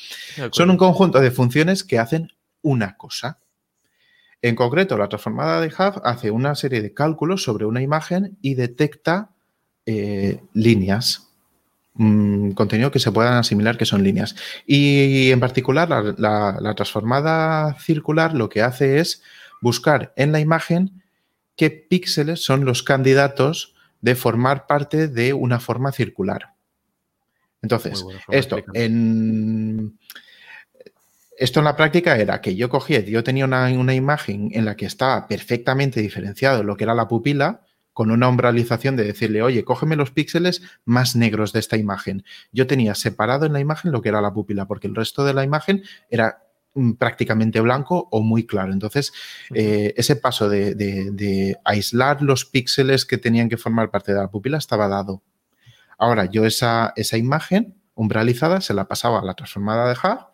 [0.51, 2.33] Son un conjunto de funciones que hacen
[2.63, 3.39] una cosa.
[4.41, 8.55] En concreto, la transformada de Huff hace una serie de cálculos sobre una imagen y
[8.55, 9.33] detecta
[10.55, 11.28] líneas
[12.55, 14.37] contenido que se puedan asimilar que son líneas.
[14.67, 19.23] Y en particular, la, transformada circular lo que hace es
[19.61, 21.03] buscar en la imagen
[21.57, 26.55] qué píxeles son los candidatos de formar parte de una forma circular.
[27.63, 29.99] Entonces, esto en,
[31.37, 34.77] esto en la práctica era que yo cogía, yo tenía una, una, imagen en la
[34.77, 37.63] que estaba perfectamente diferenciado lo que era la pupila,
[37.99, 42.25] con una umbralización de decirle, oye, cógeme los píxeles más negros de esta imagen.
[42.53, 45.35] Yo tenía separado en la imagen lo que era la pupila, porque el resto de
[45.35, 48.73] la imagen era mm, prácticamente blanco o muy claro.
[48.73, 49.13] Entonces,
[49.53, 54.59] eh, ese paso de, aislar los píxeles que tenían que formar parte de la pupila
[54.59, 55.25] estaba dado.
[55.99, 60.27] Ahora, yo esa, esa imagen umbralizada se la pasaba a la transformada de Hub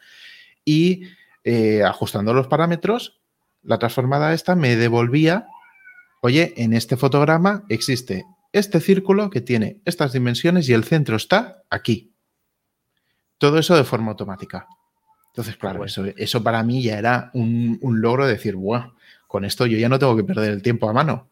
[0.67, 1.05] y
[1.45, 3.23] eh, ajustando los parámetros,
[3.63, 5.49] la transformada esta me devolvía
[6.25, 11.63] oye, en este fotograma existe este círculo que tiene estas dimensiones y el centro está
[11.69, 12.15] aquí.
[13.37, 14.67] Todo eso de forma automática.
[15.27, 18.95] Entonces, claro, eso, para mí ya era un, logro de decir, bueno,
[19.29, 21.29] con esto yo ya no tengo que perder el tiempo a mano.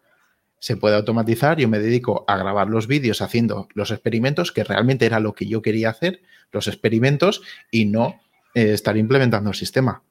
[0.59, 5.07] se puede automatizar, yo me dedico a grabar los vídeos haciendo los experimentos, que realmente
[5.07, 6.21] era lo que yo quería hacer,
[6.51, 7.41] los experimentos,
[7.71, 8.21] y no
[8.55, 10.03] eh, estar implementando el sistema.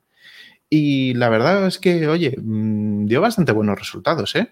[0.72, 4.52] Y la verdad es que, oye, mm, dio bastante buenos resultados, ¿eh?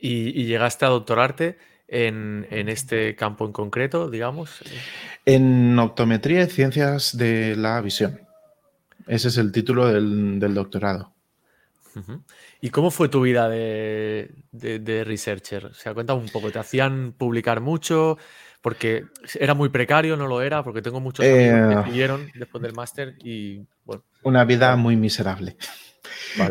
[0.00, 4.62] ¿Y, llegaste a doctorarte en, este campo en concreto, digamos?
[5.26, 8.20] En optometría y ciencias de la visión.
[9.06, 11.12] Ese es el título del, doctorado.
[12.60, 14.32] ¿Y cómo fue tu vida de,
[15.06, 15.66] researcher?
[15.66, 16.50] O sea, cuéntame un poco.
[16.50, 18.16] ¿Te hacían publicar mucho?
[18.62, 19.06] Porque
[19.38, 22.74] era muy precario, no lo era, porque tengo muchos amigos que siguieron eh, después del
[22.74, 24.04] máster y bueno.
[24.22, 25.56] Una vida muy miserable.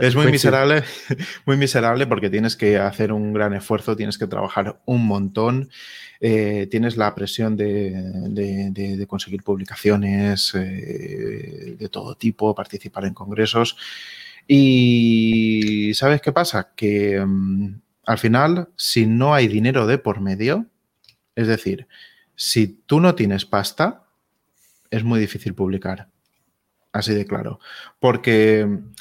[0.01, 0.83] Es muy miserable,
[1.45, 5.69] muy miserable porque tienes que hacer un gran esfuerzo, tienes que trabajar un montón,
[6.19, 13.77] eh, tienes la presión de, conseguir publicaciones eh, de todo tipo, participar en congresos.
[14.47, 16.71] Y ¿sabes qué pasa?
[16.75, 20.65] Que mm, al final, si no hay dinero de por medio,
[21.35, 21.87] es decir,
[22.35, 24.05] si tú no tienes pasta,
[24.89, 26.09] es muy difícil publicar.
[26.91, 27.59] Así de claro.
[27.99, 28.93] Porque mm,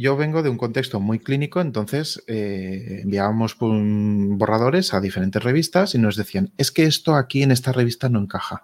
[0.00, 5.98] yo vengo de un contexto muy clínico, entonces eh, enviábamos borradores a diferentes revistas y
[5.98, 8.62] nos decían, es que esto aquí en esta revista no encaja.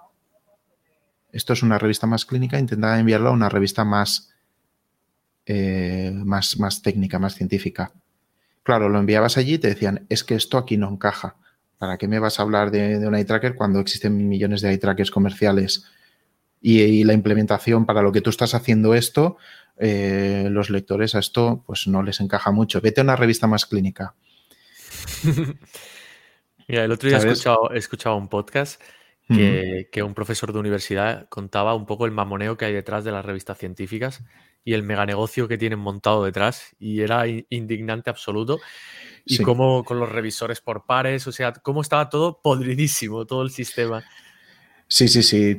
[1.32, 4.35] Esto es una revista más clínica, intentaba enviarlo a una revista más
[5.47, 7.93] eh, más, más técnica, más científica.
[8.62, 11.37] Claro, lo enviabas allí y te decían, es que esto aquí no encaja.
[11.76, 14.78] ¿Para qué me vas a hablar de, un eye tracker cuando existen millones de eye
[14.78, 15.85] trackers comerciales?
[16.62, 19.37] Y, la implementación para lo que tú estás haciendo esto,
[19.79, 22.81] eh, los lectores a esto pues no les encaja mucho.
[22.81, 24.14] Vete a una revista más clínica.
[26.68, 28.81] Mira, el otro día he escuchado, he escuchado, un podcast
[29.29, 33.12] que, que, un profesor de universidad contaba un poco el mamoneo que hay detrás de
[33.12, 34.22] las revistas científicas
[34.64, 38.59] y el meganegocio que tienen montado detrás y era indignante absoluto.
[39.27, 43.51] Y cómo con los revisores por pares, o sea, cómo estaba todo podridísimo, todo el
[43.51, 44.05] sistema.
[44.87, 45.57] Sí, sí, sí.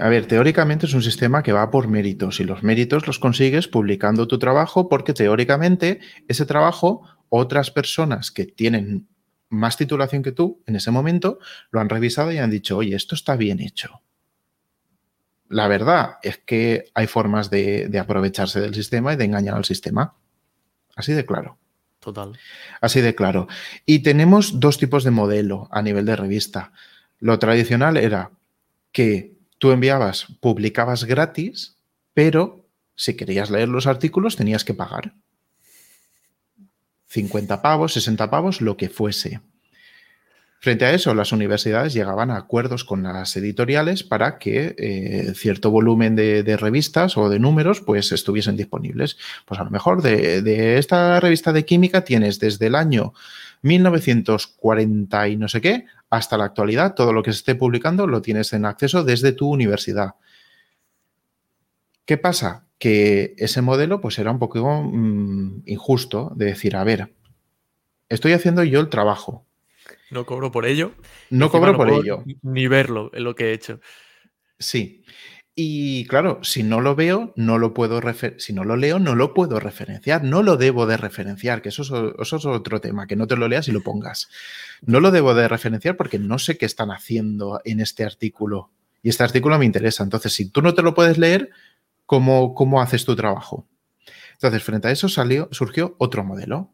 [0.00, 3.68] A ver, teóricamente es un sistema que va por méritos y los méritos los consigues
[3.68, 9.08] publicando tu trabajo porque teóricamente ese trabajo otras personas que tienen
[9.48, 11.38] más titulación que tú en ese momento
[11.70, 14.02] lo han revisado y han dicho, oye, esto está bien hecho.
[15.48, 20.16] La verdad es que hay formas de, aprovecharse del sistema y de engañar al sistema.
[20.96, 21.58] Así de claro.
[22.00, 22.38] Total.
[22.80, 23.46] Así de claro.
[23.84, 26.72] Y tenemos dos tipos de modelo a nivel de revista.
[27.22, 28.32] Lo tradicional era
[28.90, 31.76] que tú enviabas, publicabas gratis,
[32.14, 32.66] pero
[32.96, 35.14] si querías leer los artículos tenías que pagar.
[37.06, 39.40] 50 pavos, 60 pavos, lo que fuese.
[40.62, 45.72] Frente a eso, las universidades llegaban a acuerdos con las editoriales para que eh, cierto
[45.72, 49.18] volumen de, revistas o de números pues estuviesen disponibles.
[49.44, 53.12] Pues a lo mejor de, esta revista de química tienes desde el año
[53.62, 58.22] 1940 y no sé qué hasta la actualidad, todo lo que se esté publicando lo
[58.22, 60.14] tienes en acceso desde tu universidad.
[62.04, 62.68] ¿Qué pasa?
[62.78, 67.12] Que ese modelo pues era un poco mm, injusto de decir, a ver,
[68.08, 69.44] estoy haciendo yo el trabajo,
[70.12, 70.92] no cobro por ello.
[71.30, 72.22] No cobro por ello.
[72.42, 73.80] Ni verlo en lo que he hecho.
[74.58, 75.04] Sí.
[75.54, 78.00] Y claro, si no lo veo, no lo puedo
[78.38, 81.82] si no lo leo, no lo puedo referenciar, no lo debo de referenciar, que eso
[81.82, 84.30] es, otro tema, que no te lo leas y lo pongas.
[84.82, 88.70] No lo debo de referenciar porque no sé qué están haciendo en este artículo.
[89.02, 90.02] Y este artículo me interesa.
[90.02, 91.50] Entonces, si tú no te lo puedes leer,
[92.06, 93.66] ¿cómo, cómo haces tu trabajo?
[94.34, 96.70] Entonces, frente a eso salió, surgió otro modelo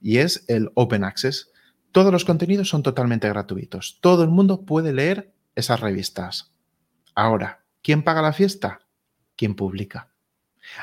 [0.00, 1.50] y es el Open Access.
[1.92, 3.98] Todos los contenidos son totalmente gratuitos.
[4.00, 6.52] Todo el mundo puede leer esas revistas.
[7.14, 8.80] Ahora, ¿quién paga la fiesta?
[9.36, 10.12] ¿Quién publica?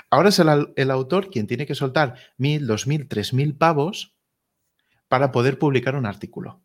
[0.09, 4.15] Ahora es el, autor quien tiene que soltar mil, dos mil, tres mil pavos
[5.07, 6.61] para poder publicar un artículo.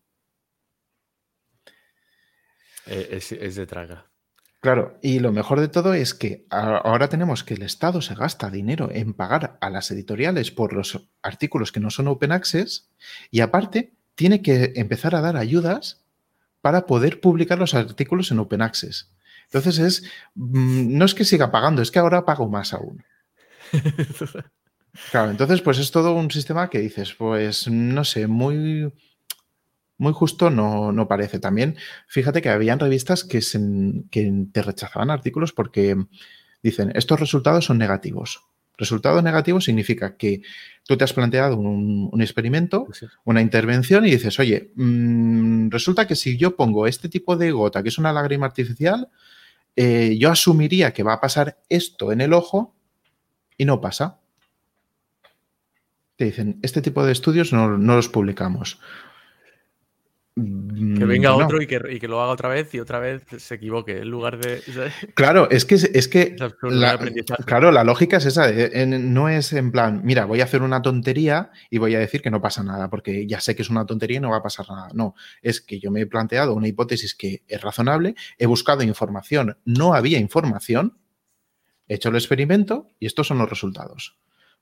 [2.86, 4.10] Es, es, de traga.
[4.60, 8.50] Claro, y lo mejor de todo es que ahora tenemos que el Estado se gasta
[8.50, 12.90] dinero en pagar a las editoriales por los artículos que no son open access
[13.30, 16.04] y aparte tiene que empezar a dar ayudas
[16.60, 19.10] para poder publicar los artículos en Open Access.
[19.46, 20.02] Entonces es,
[20.34, 23.02] mm, no es que siga pagando, es que ahora pago más aún.
[25.12, 28.92] Claro, entonces pues es todo un sistema que dices, pues no sé, muy,
[29.98, 31.38] muy justo no, no parece.
[31.38, 31.76] También
[32.08, 33.40] fíjate que habían revistas que,
[34.10, 35.96] que te rechazaban artículos porque
[36.60, 38.42] dicen, estos resultados son negativos.
[38.80, 40.40] Resultado negativo significa que
[40.84, 42.88] tú te has planteado un, experimento,
[43.24, 47.82] una intervención y dices, oye, mm, resulta que si yo pongo este tipo de gota,
[47.82, 49.10] que es una lágrima artificial,
[49.76, 52.74] eh, yo asumiría que va a pasar esto en el ojo
[53.58, 54.18] y no pasa.
[56.16, 58.78] te dicen, este tipo de estudios no, no los publicamos.
[60.36, 63.98] Que venga mm, otro y que, lo haga otra vez y otra vez se equivoque
[63.98, 64.62] en lugar de.
[65.14, 66.98] Claro, es que es que la,
[67.44, 68.48] claro, la lógica es esa.
[68.48, 72.22] Eh, no es en plan, mira, voy a hacer una tontería y voy a decir
[72.22, 74.42] que no pasa nada, porque ya sé que es una tontería y no va a
[74.42, 74.88] pasar nada.
[74.94, 79.58] No, es que yo me he planteado una hipótesis que es razonable, he buscado información,
[79.64, 80.96] no había información,
[81.88, 84.16] he hecho el experimento y estos son los resultados.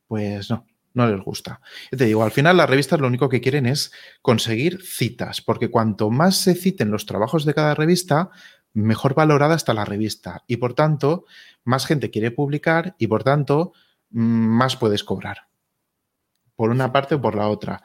[0.06, 0.66] Pues no,
[0.98, 1.60] no les gusta.
[1.90, 6.10] te digo, al final las revistas lo único que quieren es conseguir citas, porque cuanto
[6.10, 8.30] más se citen los trabajos de cada revista,
[8.74, 11.24] mejor valorada está la revista y por tanto
[11.64, 13.72] más gente quiere publicar y por tanto
[14.10, 15.48] mm, más puedes cobrar.
[16.56, 17.82] Por una parte o por la otra.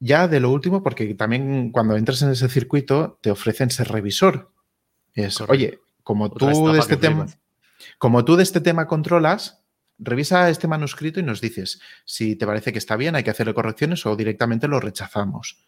[0.00, 4.52] Ya de lo último, porque también cuando entras en ese circuito te ofrecen ser revisor.
[5.14, 7.26] Es, oye, como tú de este tema,
[7.98, 9.57] como tú de este tema controlas,
[9.98, 13.54] revisa este manuscrito y nos dices si te parece que está bien, hay que hacerle
[13.54, 15.58] correcciones o directamente lo rechazamos.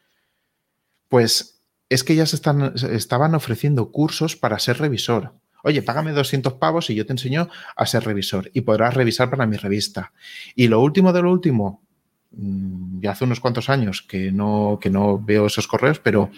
[1.08, 5.34] Pues es que ya se estaban ofreciendo cursos para ser revisor.
[5.62, 9.46] Oye, págame 200 pavos y yo te enseño a ser revisor y podrás revisar para
[9.46, 10.12] mi revista.
[10.54, 11.82] Y lo último de lo último,
[12.30, 16.30] mm, ya hace unos cuantos años que no, que no veo esos correos, pero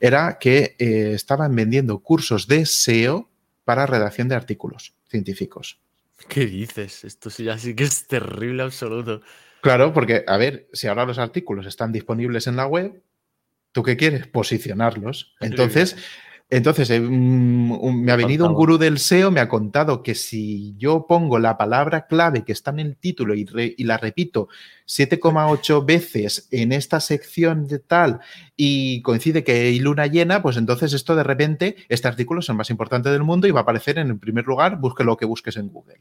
[0.00, 3.30] era que eh, estaban vendiendo cursos de SEO
[3.64, 5.83] para redacción de artículos científicos.
[6.28, 7.04] ¿Qué dices?
[7.04, 9.20] Esto sí, ya sí que es terrible absoluto.
[9.60, 13.02] Claro, porque, a ver, si ahora los artículos están disponibles en la web,
[13.72, 14.26] ¿tú qué quieres?
[14.26, 15.34] Posicionarlos.
[15.40, 15.96] Entonces,
[16.50, 21.06] entonces eh, me ha venido un gurú del SEO, me ha contado que si yo
[21.06, 24.48] pongo la palabra clave que está en el título y, y la repito
[24.86, 28.20] 7,8 veces en esta sección de tal
[28.56, 32.56] y coincide que hay luna llena, pues entonces esto de repente, este artículo es el
[32.56, 35.24] más importante del mundo y va a aparecer en el primer lugar, busque lo que
[35.24, 36.00] busques en Google.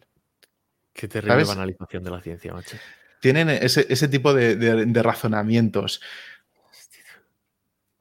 [0.92, 2.78] Qué terrible banalización de la ciencia, macho.
[3.22, 6.02] Tienen ese, tipo de razonamientos.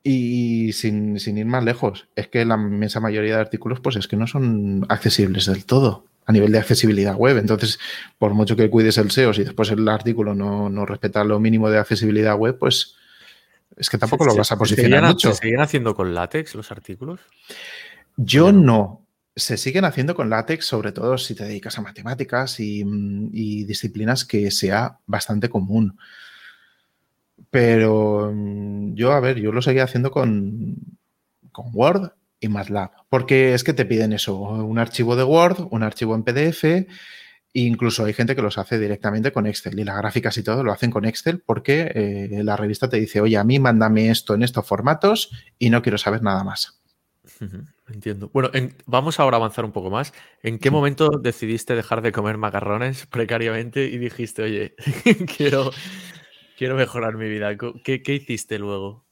[0.04, 4.16] Y sin, ir más lejos, es que la inmensa mayoría de artículos, pues es que
[4.16, 7.38] no son accesibles del todo a nivel de accesibilidad web.
[7.38, 7.78] Entonces,
[8.18, 11.78] por mucho que cuides el SEO, si después el artículo no, respeta lo mínimo de
[11.78, 12.96] accesibilidad web, pues
[13.76, 15.32] es que tampoco lo vas a posicionar mucho.
[15.32, 17.20] ¿Se siguen haciendo con látex los artículos?
[18.16, 19.06] Yo no.
[19.34, 22.84] Se siguen haciendo con látex, sobre todo si te dedicas a matemáticas y,
[23.32, 25.96] y disciplinas que sea bastante común.
[27.52, 30.74] Pero mm, yo, a ver, yo lo seguía haciendo con,
[31.52, 35.82] con Word y MATLAB, porque es que te piden eso, un archivo de Word, un
[35.82, 36.86] archivo en PDF, e
[37.52, 40.72] incluso hay gente que los hace directamente con Excel y las gráficas y todo lo
[40.72, 44.42] hacen con Excel porque eh, la revista te dice, oye, a mí mándame esto en
[44.42, 46.82] estos formatos y no quiero saber nada más.
[47.86, 48.30] Entiendo.
[48.32, 48.50] Bueno,
[48.86, 50.14] vamos ahora a avanzar un poco más.
[50.42, 54.74] ¿En qué momento decidiste dejar de comer macarrones precariamente y dijiste, oye,
[55.36, 55.70] quiero,
[56.62, 57.56] Quiero mejorar mi vida.
[57.56, 59.04] ¿Qué, hiciste luego?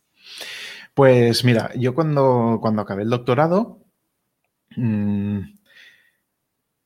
[0.94, 3.80] Pues mira, yo cuando, cuando acabé el doctorado,
[4.76, 5.40] mm,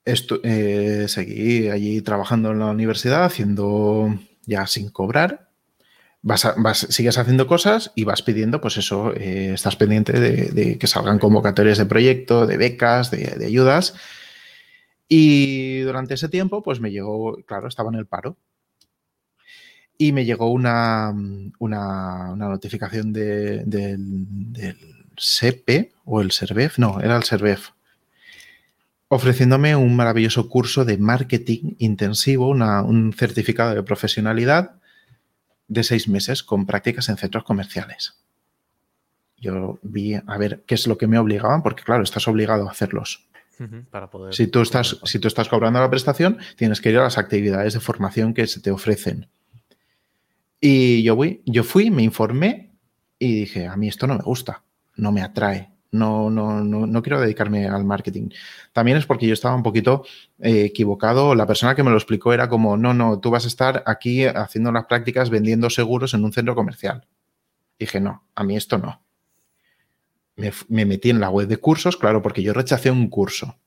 [0.06, 5.50] eh, seguí allí trabajando en la universidad, haciendo ya sin cobrar.
[6.22, 6.46] Vas,
[6.88, 11.76] sigues haciendo cosas y vas pidiendo, pues eso, eh, estás pendiente de, que salgan convocatorias
[11.76, 13.94] de proyecto, de becas, de ayudas.
[15.08, 18.38] Y durante ese tiempo, pues me llegó, claro, estaba en el paro
[19.96, 21.12] y me llegó una,
[21.58, 24.76] una, notificación del,
[25.16, 27.70] SEPE o el SERVEF, no, era el SERVEF,
[29.08, 34.72] ofreciéndome un maravilloso curso de marketing intensivo, un certificado de profesionalidad
[35.68, 38.14] de seis meses con prácticas en centros comerciales.
[39.36, 42.70] Yo vi a ver qué es lo que me obligaban, porque claro, estás obligado a
[42.70, 43.28] hacerlos.
[43.90, 47.04] Para poder si, tú estás, si tú estás cobrando la prestación, tienes que ir a
[47.04, 49.28] las actividades de formación que se te ofrecen.
[50.66, 52.72] Y yo, fui, yo fui, me informé
[53.18, 54.64] y dije, a mí esto no me gusta,
[54.96, 58.30] no me atrae, no, no, no, no quiero dedicarme al marketing.
[58.72, 60.06] También es porque yo estaba un poquito
[60.38, 61.34] eh, equivocado.
[61.34, 64.24] La persona que me lo explicó era como, no, no, tú vas a estar aquí
[64.24, 67.06] haciendo las prácticas vendiendo seguros en un centro comercial.
[67.78, 69.02] Dije, no, a mí esto no.
[70.36, 73.58] Me, me metí en la web de cursos, claro, porque yo rechacé un curso.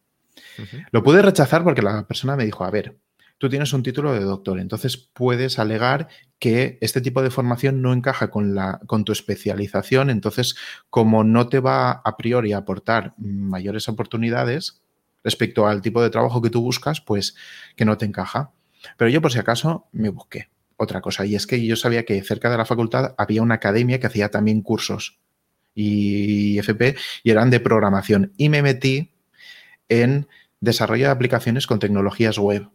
[0.89, 2.97] Lo pude rechazar porque la persona me dijo, a ver,
[3.37, 6.07] tú tienes un título de doctor, entonces puedes alegar
[6.39, 10.55] que este tipo de formación no encaja con, tu especialización, entonces
[10.89, 14.81] como no te va a priori a aportar mayores oportunidades
[15.23, 17.35] respecto al tipo de trabajo que tú buscas, pues
[17.75, 18.51] que no te encaja.
[18.97, 22.21] Pero yo por si acaso me busqué otra cosa y es que yo sabía que
[22.23, 25.19] cerca de la facultad había una academia que hacía también cursos
[25.73, 29.11] y FP y eran de programación y me metí
[29.89, 30.27] en
[30.59, 32.69] desarrollo de aplicaciones con tecnologías web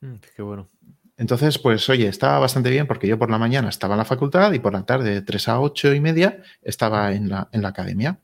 [0.00, 0.68] Mm, qué bueno.
[1.16, 4.52] Entonces, pues oye, estaba bastante bien porque yo por la mañana estaba en la facultad
[4.52, 7.68] y por la tarde, de 3 a 8 y media, estaba en la, en la
[7.68, 8.20] academia.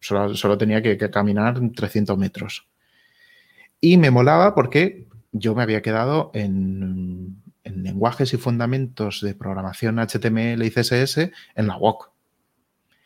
[0.00, 2.68] Solo, solo tenía que, caminar 300 metros.
[3.80, 9.98] Y me molaba porque yo me había quedado en, en lenguajes y fundamentos de programación
[9.98, 12.10] HTML y CSS en la UOC.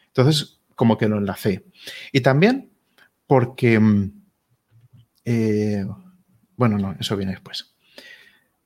[0.09, 1.67] Entonces, como que lo enlacé.
[2.13, 2.71] Y también
[3.27, 3.81] porque,
[5.25, 5.85] eh,
[6.57, 7.75] bueno, no, eso viene después.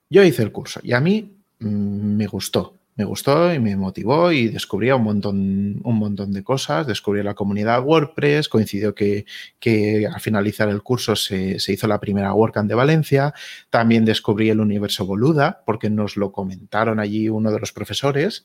[0.09, 4.31] Yo hice el curso y a mí mmm, me gustó, me gustó y me motivó
[4.31, 6.87] y descubrí un montón, un montón de cosas.
[6.87, 9.25] Descubrí la comunidad WordPress, coincidió que,
[9.59, 13.33] que al finalizar el curso se, se, hizo la primera WordCamp de Valencia.
[13.71, 18.45] También descubrí el universo Boluda, porque nos lo comentaron allí uno de los profesores.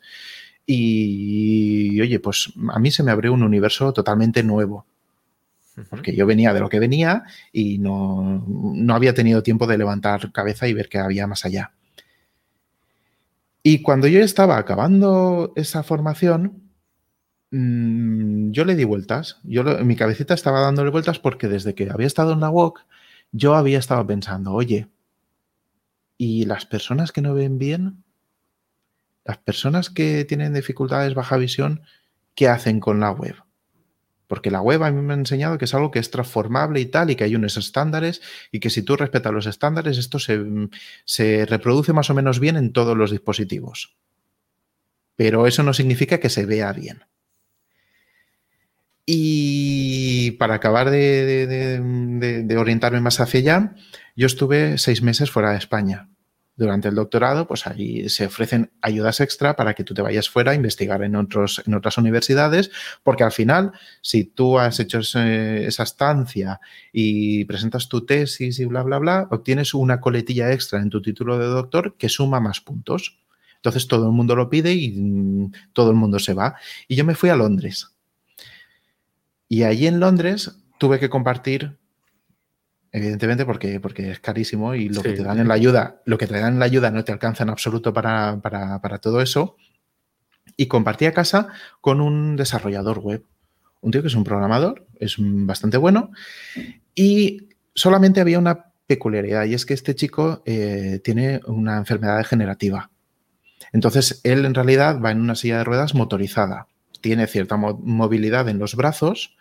[0.65, 4.85] Y oye, pues a mí se me abrió un universo totalmente nuevo
[5.89, 10.31] porque yo venía de lo que venía y no, no, había tenido tiempo de levantar
[10.31, 11.73] cabeza y ver qué había más allá.
[13.61, 16.71] Y cuando yo estaba acabando esa formación,
[17.51, 19.39] mmm, yo le di vueltas.
[19.43, 22.85] Yo mi cabecita estaba dándole vueltas porque desde que había estado en la WOC,
[23.31, 24.87] yo había estado pensando, oye,
[26.17, 28.03] ¿y las personas que no ven bien?
[29.25, 31.81] Las personas que tienen dificultades baja visión,
[32.35, 33.35] ¿qué hacen con la web?
[34.27, 36.85] Porque la web a mí me ha enseñado que es algo que es transformable y
[36.85, 38.21] tal, y que hay unos estándares,
[38.51, 40.43] y que si tú respetas los estándares, esto se,
[41.05, 43.95] se, reproduce más o menos bien en todos los dispositivos.
[45.15, 47.03] Pero eso no significa que se vea bien.
[49.05, 53.75] Y para acabar de orientarme más hacia allá,
[54.15, 56.09] yo estuve seis meses fuera de España
[56.57, 60.51] durante el doctorado, pues allí se ofrecen ayudas extra para que tú te vayas fuera
[60.51, 62.71] a investigar en, otros, en otras universidades,
[63.03, 66.61] porque al final, si tú has hecho esa estancia
[66.93, 71.37] y presentas tu tesis y bla, bla, bla, obtienes una coletilla extra en tu título
[71.37, 73.19] de doctor que suma más puntos.
[73.57, 76.55] Entonces todo el mundo lo pide y mm, todo el mundo se va.
[76.87, 77.95] Y yo me fui a Londres.
[79.49, 81.77] Y allí en Londres tuve que compartir
[82.95, 85.09] evidentemente porque, porque es carísimo y lo sí.
[85.09, 87.11] que te dan en la ayuda, lo que te dan en la ayuda no te
[87.11, 89.57] alcanza en absoluto para, para, para todo eso.
[90.55, 91.49] Y compartí a casa
[91.81, 93.25] con un desarrollador web,
[93.81, 96.11] un tío que es un programador, es bastante bueno,
[96.93, 102.91] y solamente había una peculiaridad, y es que este chico eh, tiene una enfermedad degenerativa.
[103.73, 106.67] Entonces, él en realidad va en una silla de ruedas motorizada,
[107.01, 109.35] tiene cierta mo movilidad en los brazos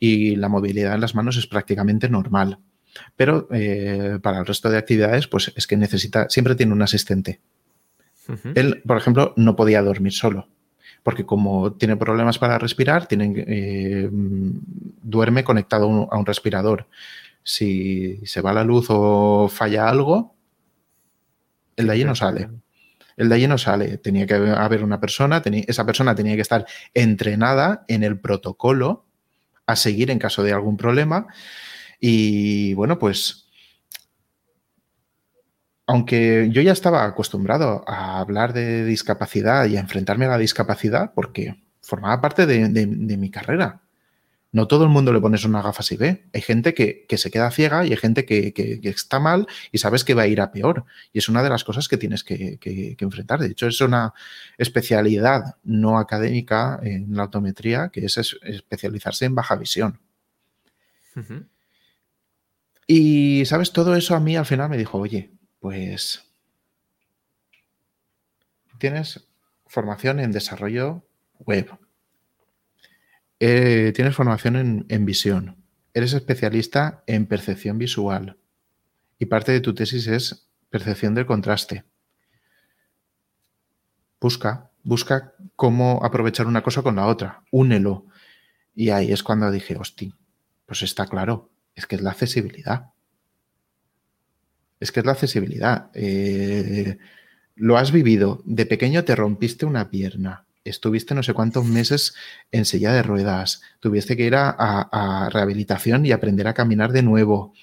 [0.00, 2.58] y la movilidad en las manos es prácticamente normal.
[3.16, 7.40] Pero eh, para el resto de actividades, pues es que necesita, siempre tiene un asistente.
[8.28, 8.52] Uh -huh.
[8.54, 10.48] Él, por ejemplo, no podía dormir solo,
[11.02, 16.88] porque como tiene problemas para respirar, tiene, eh, duerme conectado a un, a un, respirador.
[17.42, 20.34] Si se va la luz o falla algo,
[21.76, 22.48] el de allí no sale.
[23.16, 23.98] El de allí no sale.
[23.98, 29.04] Tenía que haber una persona, tenía, esa persona tenía que estar entrenada en el protocolo
[29.66, 31.26] a seguir en caso de algún problema.
[32.00, 33.46] Y bueno, pues,
[35.86, 41.12] aunque yo ya estaba acostumbrado a hablar de discapacidad y a enfrentarme a la discapacidad,
[41.14, 43.82] porque formaba parte de, mi carrera.
[44.52, 46.24] No todo el mundo le pones una gafas y ve.
[46.32, 50.14] Hay gente que, se queda ciega y hay gente que, está mal y sabes que
[50.14, 50.84] va a ir a peor.
[51.12, 52.58] Y es una de las cosas que tienes que,
[52.98, 53.38] enfrentar.
[53.38, 54.14] De hecho, es una
[54.58, 60.00] especialidad no académica en la autometría, que es especializarse en baja visión.
[62.86, 63.72] Y, ¿sabes?
[63.72, 66.24] Todo eso a mí al final me dijo, oye, pues
[68.78, 69.26] tienes
[69.66, 71.02] formación en desarrollo
[71.38, 71.76] web,
[73.40, 75.56] eh, tienes formación en, en, visión,
[75.94, 78.38] eres especialista en percepción visual
[79.18, 81.84] y parte de tu tesis es percepción del contraste.
[84.20, 88.06] Busca, busca cómo aprovechar una cosa con la otra, únelo.
[88.74, 90.14] Y ahí es cuando dije, hostia,
[90.66, 92.86] pues está claro, es que es la accesibilidad.
[94.80, 95.90] Es que es la accesibilidad.
[95.94, 96.98] Eh,
[97.54, 98.42] lo has vivido.
[98.44, 100.46] De pequeño te rompiste una pierna.
[100.64, 102.14] Estuviste no sé cuántos meses
[102.50, 103.62] en silla de ruedas.
[103.78, 107.54] Tuviste que ir a, rehabilitación y aprender a caminar de nuevo.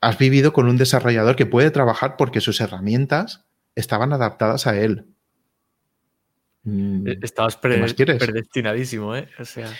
[0.00, 3.44] Has vivido con un desarrollador que puede trabajar porque sus herramientas
[3.74, 5.06] estaban adaptadas a él.
[6.66, 9.28] Mm, e-, Estabas pre predestinadísimo, ¿eh?
[9.38, 9.72] O sea...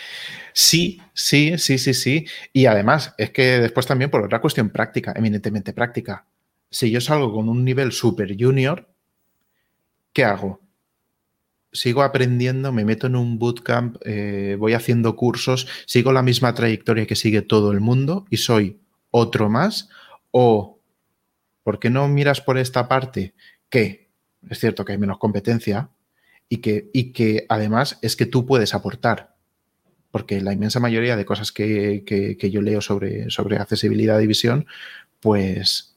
[0.53, 2.27] Sí, sí, sí, sí, sí.
[2.53, 6.25] Y además, es que después también por otra cuestión práctica, eminentemente práctica.
[6.71, 8.89] Si yo salgo con un nivel super junior,
[10.13, 10.61] ¿qué hago?
[11.73, 17.07] Sigo aprendiendo, me meto en un bootcamp, eh, voy haciendo cursos, sigo la misma trayectoria
[17.07, 18.81] que sigue todo el mundo y soy
[19.11, 19.91] otro más
[20.31, 20.81] o
[21.65, 23.35] ¿por qué no miras por esta parte
[23.69, 24.09] que
[24.49, 25.91] es cierto que hay menos competencia
[26.49, 29.35] y que, y que además es que tú puedes aportar?
[30.11, 34.67] Porque la inmensa mayoría de cosas que, que yo leo sobre, sobre accesibilidad y visión,
[35.21, 35.97] pues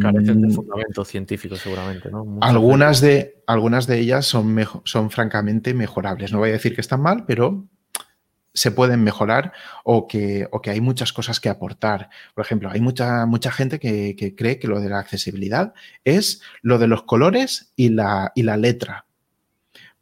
[0.00, 0.52] Carecen de mm.
[0.52, 2.38] fundamento científico, seguramente, ¿no?
[2.40, 6.32] algunas de, algunas de ellas son, son francamente mejorables.
[6.32, 7.64] No voy a decir que están mal, pero
[8.54, 9.52] se pueden mejorar
[9.84, 12.10] o que, o que hay muchas cosas que aportar.
[12.34, 15.72] Por ejemplo, hay mucha, mucha gente que, cree que lo de la accesibilidad
[16.04, 19.06] es lo de los colores y la, y la letra.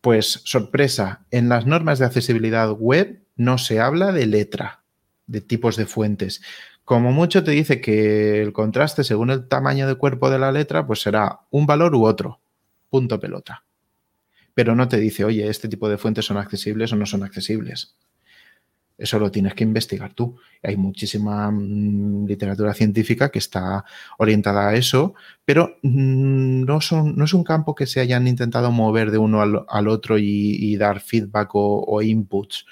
[0.00, 4.82] Pues sorpresa, en las normas de accesibilidad web no se habla de letra,
[5.26, 6.42] de tipos de fuentes.
[6.84, 10.86] Como mucho te dice que el contraste según el tamaño de cuerpo de la letra,
[10.86, 12.40] pues será un valor u otro.
[12.88, 13.64] Punto pelota.
[14.54, 17.96] Pero no te dice, oye, este tipo de fuentes son accesibles o no son accesibles.
[19.00, 20.36] Eso lo tienes que investigar tú.
[20.62, 23.84] Hay muchísima mm, literatura científica que está
[24.18, 28.70] orientada a eso, pero mm, no, son, no es un campo que se hayan intentado
[28.70, 32.66] mover de uno al, otro y, dar feedback o inputs.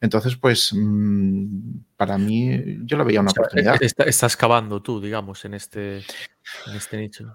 [0.00, 3.76] Entonces, pues mm, para mí yo lo veía una oportunidad.
[3.82, 7.34] estás cavando tú, digamos, en este, en este nicho.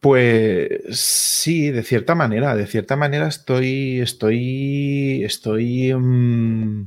[0.00, 6.86] Pues sí, de cierta manera, de cierta manera estoy, estoy, estoy mm,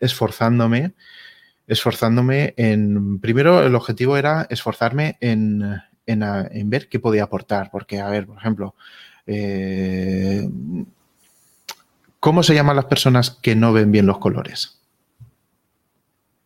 [0.00, 0.94] esforzándome,
[1.66, 8.08] esforzándome en, primero el objetivo era esforzarme en, en, ver qué podía aportar, porque, a
[8.08, 8.74] ver, por ejemplo,
[9.26, 10.48] eh,
[12.20, 14.78] ¿Cómo se llaman las personas que no ven bien los colores?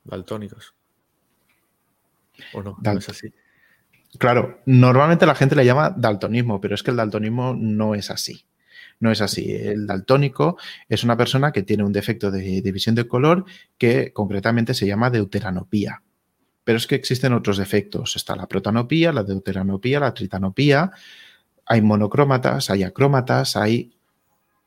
[0.05, 0.73] Daltónicos.
[2.53, 2.79] ¿O no?
[2.81, 3.35] no es así.
[4.19, 8.45] Claro, normalmente la gente le llama daltonismo, pero es que el daltonismo no es así.
[9.01, 9.53] No es así.
[9.53, 10.57] El daltónico
[10.89, 13.45] es una persona que tiene un defecto de, de visión de color
[13.79, 16.03] que concretamente se llama deuteranopía.
[16.65, 18.17] Pero es que existen otros defectos.
[18.17, 20.91] Está la protanopía, la deuteranopía, la tritanopía.
[21.67, 23.95] Hay monocrómatas, hay acrómatas, hay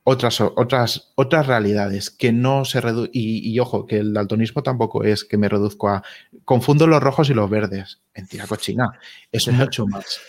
[0.10, 3.12] otras, otras, otras realidades que no se reducen.
[3.14, 6.04] Y, ojo, que el daltonismo tampoco es que me reduzco a.
[6.46, 8.00] Confundo los rojos y los verdes.
[8.16, 8.92] Mentira cochina.
[9.32, 10.22] Es mucho más.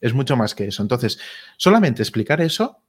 [0.00, 0.80] Es mucho más que eso.
[0.80, 1.18] Entonces,
[1.56, 2.80] solamente explicar eso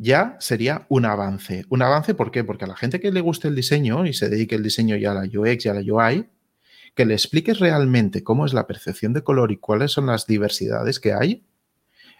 [0.00, 1.64] ya sería un avance.
[1.68, 2.42] Un avance, ¿por qué?
[2.44, 5.12] Porque a la gente que le guste el diseño y se dedique el diseño ya
[5.12, 6.26] a la UX y a la UI,
[6.94, 11.00] que le expliques realmente cómo es la percepción de color y cuáles son las diversidades
[11.00, 11.44] que hay,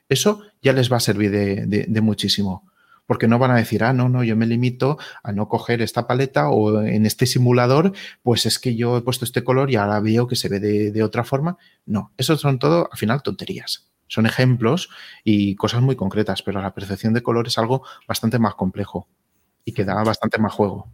[0.08, 2.70] eso ya les va a servir de muchísimo
[3.10, 6.06] porque no van a decir, ah, no, no, yo me limito a no coger esta
[6.06, 9.98] paleta o en este simulador, pues es que yo he puesto este color y ahora
[9.98, 11.58] veo que se ve de, otra forma.
[11.86, 13.89] No, eso son todo, al final, tonterías.
[14.10, 14.90] Son ejemplos
[15.22, 19.06] y cosas muy concretas, pero la percepción de color es algo bastante más complejo
[19.64, 20.90] y que da bastante más juego.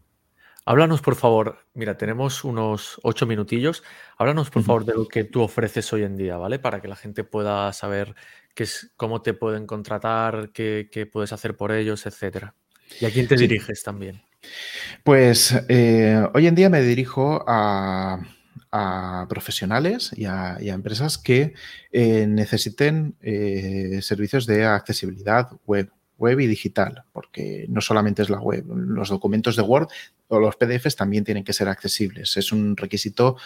[0.66, 3.82] Háblanos, por favor, mira, tenemos unos ocho minutillos.
[4.18, 6.58] Háblanos, por favor, de lo que tú ofreces hoy en día, ¿vale?
[6.58, 8.14] Para que la gente pueda saber
[8.54, 12.54] es, cómo te pueden contratar, qué, puedes hacer por ellos, etcétera.
[13.00, 14.20] ¿Y a quién te diriges también?
[15.04, 18.20] Pues eh, hoy en día me dirijo a,
[19.28, 21.54] profesionales y a, empresas que
[21.92, 28.40] eh, necesiten eh, servicios de accesibilidad web, web y digital, porque no solamente es la
[28.40, 29.88] web, los documentos de Word
[30.28, 32.36] o los PDFs también tienen que ser accesibles.
[32.36, 33.36] Es un requisito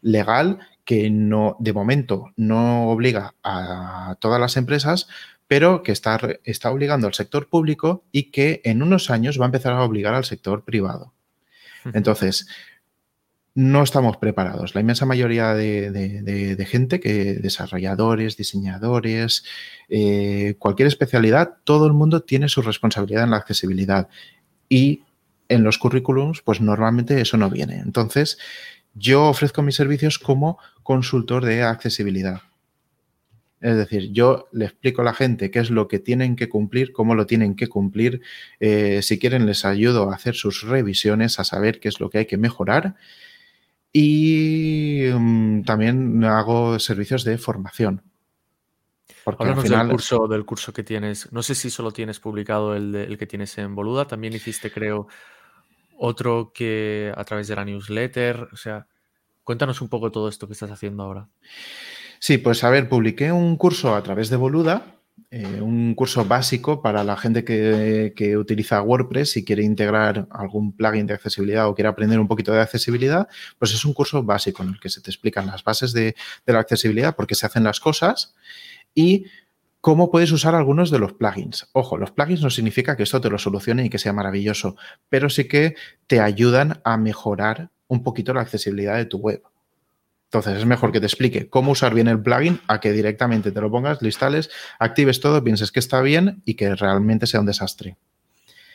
[0.00, 5.08] legal que no, de momento no obliga a todas las empresas,
[5.46, 9.48] pero que está, está obligando al sector público y que en unos años va a
[9.48, 11.12] empezar a obligar al sector privado.
[11.94, 12.48] Entonces,
[13.58, 14.76] no estamos preparados.
[14.76, 19.42] La inmensa mayoría de, gente, que desarrolladores, diseñadores,
[19.88, 24.08] eh, cualquier especialidad, todo el mundo tiene su responsabilidad en la accesibilidad.
[24.68, 25.02] Y
[25.48, 27.80] en los currículums, pues normalmente eso no viene.
[27.80, 28.38] Entonces,
[28.94, 32.42] yo ofrezco mis servicios como consultor de accesibilidad.
[33.60, 36.92] Es decir, yo le explico a la gente qué es lo que tienen que cumplir,
[36.92, 38.20] cómo lo tienen que cumplir.
[38.60, 42.18] Eh, si quieren, les ayudo a hacer sus revisiones, a saber qué es lo que
[42.18, 42.94] hay que mejorar.
[43.92, 48.02] Y mm, también hago servicios de formación.
[49.24, 49.86] Porque Háblanos al final...
[49.86, 51.32] del, curso, del curso que tienes.
[51.32, 54.06] No sé si solo tienes publicado el, el que tienes en Boluda.
[54.06, 55.08] También hiciste, creo,
[55.98, 58.48] otro que a través de la newsletter.
[58.52, 58.86] O sea,
[59.44, 61.28] cuéntanos un poco todo esto que estás haciendo ahora.
[62.20, 64.97] Sí, pues a ver, publiqué un curso a través de Boluda,
[65.30, 71.06] eh, un curso básico para la gente que, utiliza WordPress y quiere integrar algún plugin
[71.06, 74.70] de accesibilidad o quiere aprender un poquito de accesibilidad, pues es un curso básico en
[74.70, 76.14] el que se te explican las bases de,
[76.46, 78.34] de la accesibilidad, por qué se hacen las cosas
[78.94, 79.26] y
[79.80, 81.68] cómo puedes usar algunos de los plugins.
[81.72, 84.76] Ojo, los plugins no significa que esto te lo solucione y que sea maravilloso,
[85.08, 89.42] pero sí que te ayudan a mejorar un poquito la accesibilidad de tu web.
[90.28, 93.60] Entonces es mejor que te explique cómo usar bien el plugin a que directamente te
[93.62, 97.46] lo pongas, lo instales, actives todo, pienses que está bien y que realmente sea un
[97.46, 97.96] desastre.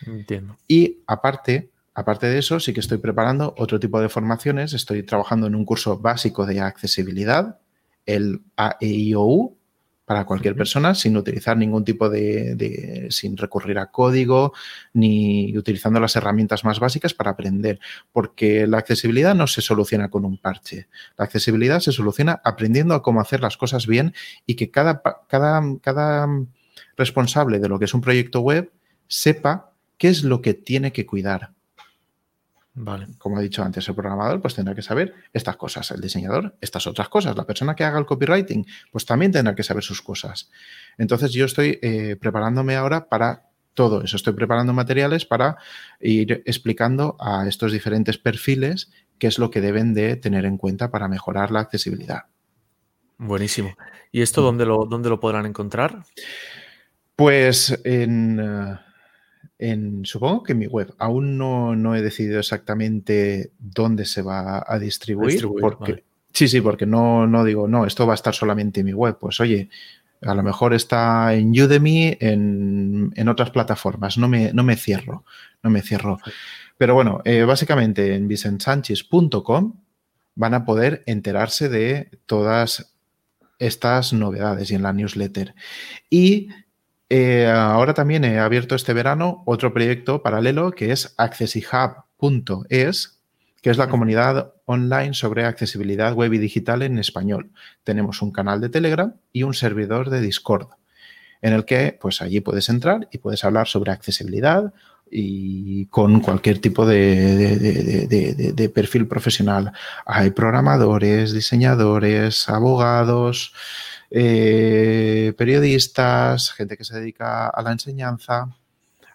[0.03, 0.57] Entiendo.
[0.67, 4.73] Y aparte, aparte de eso, sí que estoy preparando otro tipo de formaciones.
[4.73, 7.59] Estoy trabajando en un curso básico de accesibilidad,
[8.07, 9.55] el AEIOU,
[10.05, 14.53] para cualquier persona sin utilizar ningún tipo de, sin recurrir a código
[14.93, 17.79] ni utilizando las herramientas más básicas para aprender,
[18.11, 20.87] porque la accesibilidad no se soluciona con un parche.
[21.17, 24.13] La accesibilidad se soluciona aprendiendo a cómo hacer las cosas bien
[24.45, 26.27] y que cada, cada, cada
[26.97, 28.71] responsable de lo que es un proyecto web
[29.07, 31.51] sepa qué es lo que tiene que cuidar.
[32.75, 33.07] Vale.
[33.19, 36.87] Como he dicho antes, el programador pues tendrá que saber estas cosas, el diseñador estas
[36.87, 40.49] otras cosas, la persona que haga el copywriting pues también tendrá que saber sus cosas.
[40.97, 45.57] Entonces yo estoy eh, preparándome ahora para todo eso, estoy preparando materiales para
[45.99, 50.89] ir explicando a estos diferentes perfiles qué es lo que deben de tener en cuenta
[50.89, 52.23] para mejorar la accesibilidad.
[53.19, 53.75] Buenísimo.
[54.11, 56.03] ¿Y esto dónde lo, dónde lo podrán encontrar?
[57.15, 58.39] Pues en...
[60.03, 60.93] Supongo que en mi web.
[60.97, 65.45] Aún no, he decidido exactamente dónde se va a distribuir.
[65.59, 66.03] porque,
[66.33, 69.17] Sí, sí, porque no, no digo, no, esto va a estar solamente en mi web.
[69.19, 69.69] Pues oye,
[70.21, 74.17] a lo mejor está en Udemy, en, en otras plataformas.
[74.17, 75.25] No me, no me cierro,
[75.61, 76.17] no me cierro.
[76.77, 79.75] Pero bueno, eh, básicamente en vicensanchis.com
[80.35, 82.93] van a poder enterarse de todas
[83.59, 85.53] estas novedades y en la newsletter.
[86.09, 86.49] Y
[87.15, 93.19] eh, ahora también he abierto este verano otro proyecto paralelo que es accessihub.es,
[93.61, 97.51] que es la comunidad online sobre accesibilidad web y digital en español.
[97.83, 100.69] Tenemos un canal de Telegram y un servidor de Discord,
[101.43, 104.73] en el que pues allí puedes entrar y puedes hablar sobre accesibilidad
[105.11, 109.71] y con cualquier tipo de perfil profesional.
[110.07, 113.53] Hay programadores, diseñadores, abogados,
[114.15, 118.47] eh, periodistas, gente que se dedica a la enseñanza.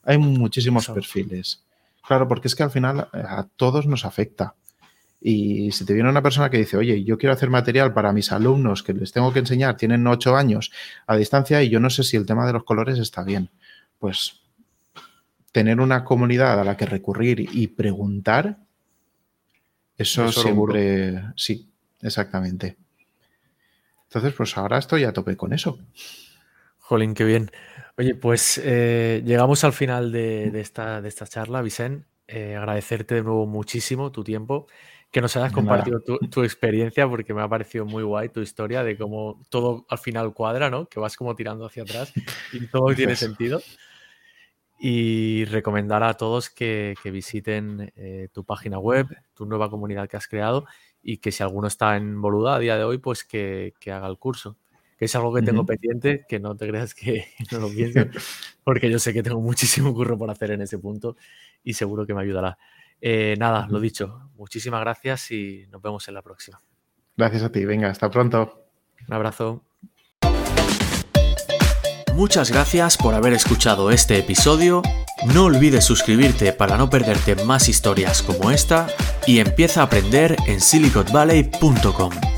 [0.03, 1.63] Hay muchísimos perfiles.
[2.05, 4.55] Claro, porque es que al final eh, a todos nos afecta.
[5.21, 8.33] Y si te viene una persona que dice, oye, yo quiero hacer material para mis
[8.33, 10.73] alumnos que les tengo que enseñar, tienen ocho años
[11.07, 13.51] a distancia y yo no sé si el tema de los colores está bien,
[14.01, 14.41] pues
[15.53, 18.59] tener una comunidad a la que recurrir y preguntar,
[19.97, 21.69] eso, siempre, sí,
[22.01, 22.77] exactamente.
[24.09, 25.79] Entonces, pues ahora estoy a tope con eso.
[26.79, 27.51] Jolín, qué bien.
[27.99, 32.07] Oye, pues eh, llegamos al final de, esta, de esta charla, Vicente.
[32.27, 34.67] Eh, agradecerte de nuevo muchísimo tu tiempo,
[35.11, 38.99] que nos hayas compartido tu, experiencia, porque me ha parecido muy guay tu historia de
[38.99, 40.87] cómo todo al final cuadra, ¿no?
[40.87, 42.13] Que vas como tirando hacia atrás
[42.53, 43.63] y todo tiene sentido.
[44.79, 50.29] Y recomendar a todos que, visiten eh, tu página web, tu nueva comunidad que has
[50.29, 50.67] creado
[51.11, 54.19] y que si alguno está en Boluda a día de hoy, pues que, haga el
[54.19, 54.59] curso.
[54.99, 58.01] Que es algo que tengo pendiente, que no te creas que no lo pienso,
[58.63, 61.17] porque yo sé que tengo muchísimo curro por hacer en ese punto
[61.65, 62.59] y seguro que me ayudará.
[63.01, 66.61] Eh, nada, lo dicho, muchísimas gracias y nos vemos en la próxima.
[67.17, 68.67] Gracias a ti, venga, hasta pronto.
[69.09, 69.65] Un abrazo.
[72.13, 74.83] Muchas gracias por haber escuchado este episodio.
[75.27, 78.87] No olvides suscribirte para no perderte más historias como esta
[79.27, 82.38] y empieza a aprender en silicotvalley.com.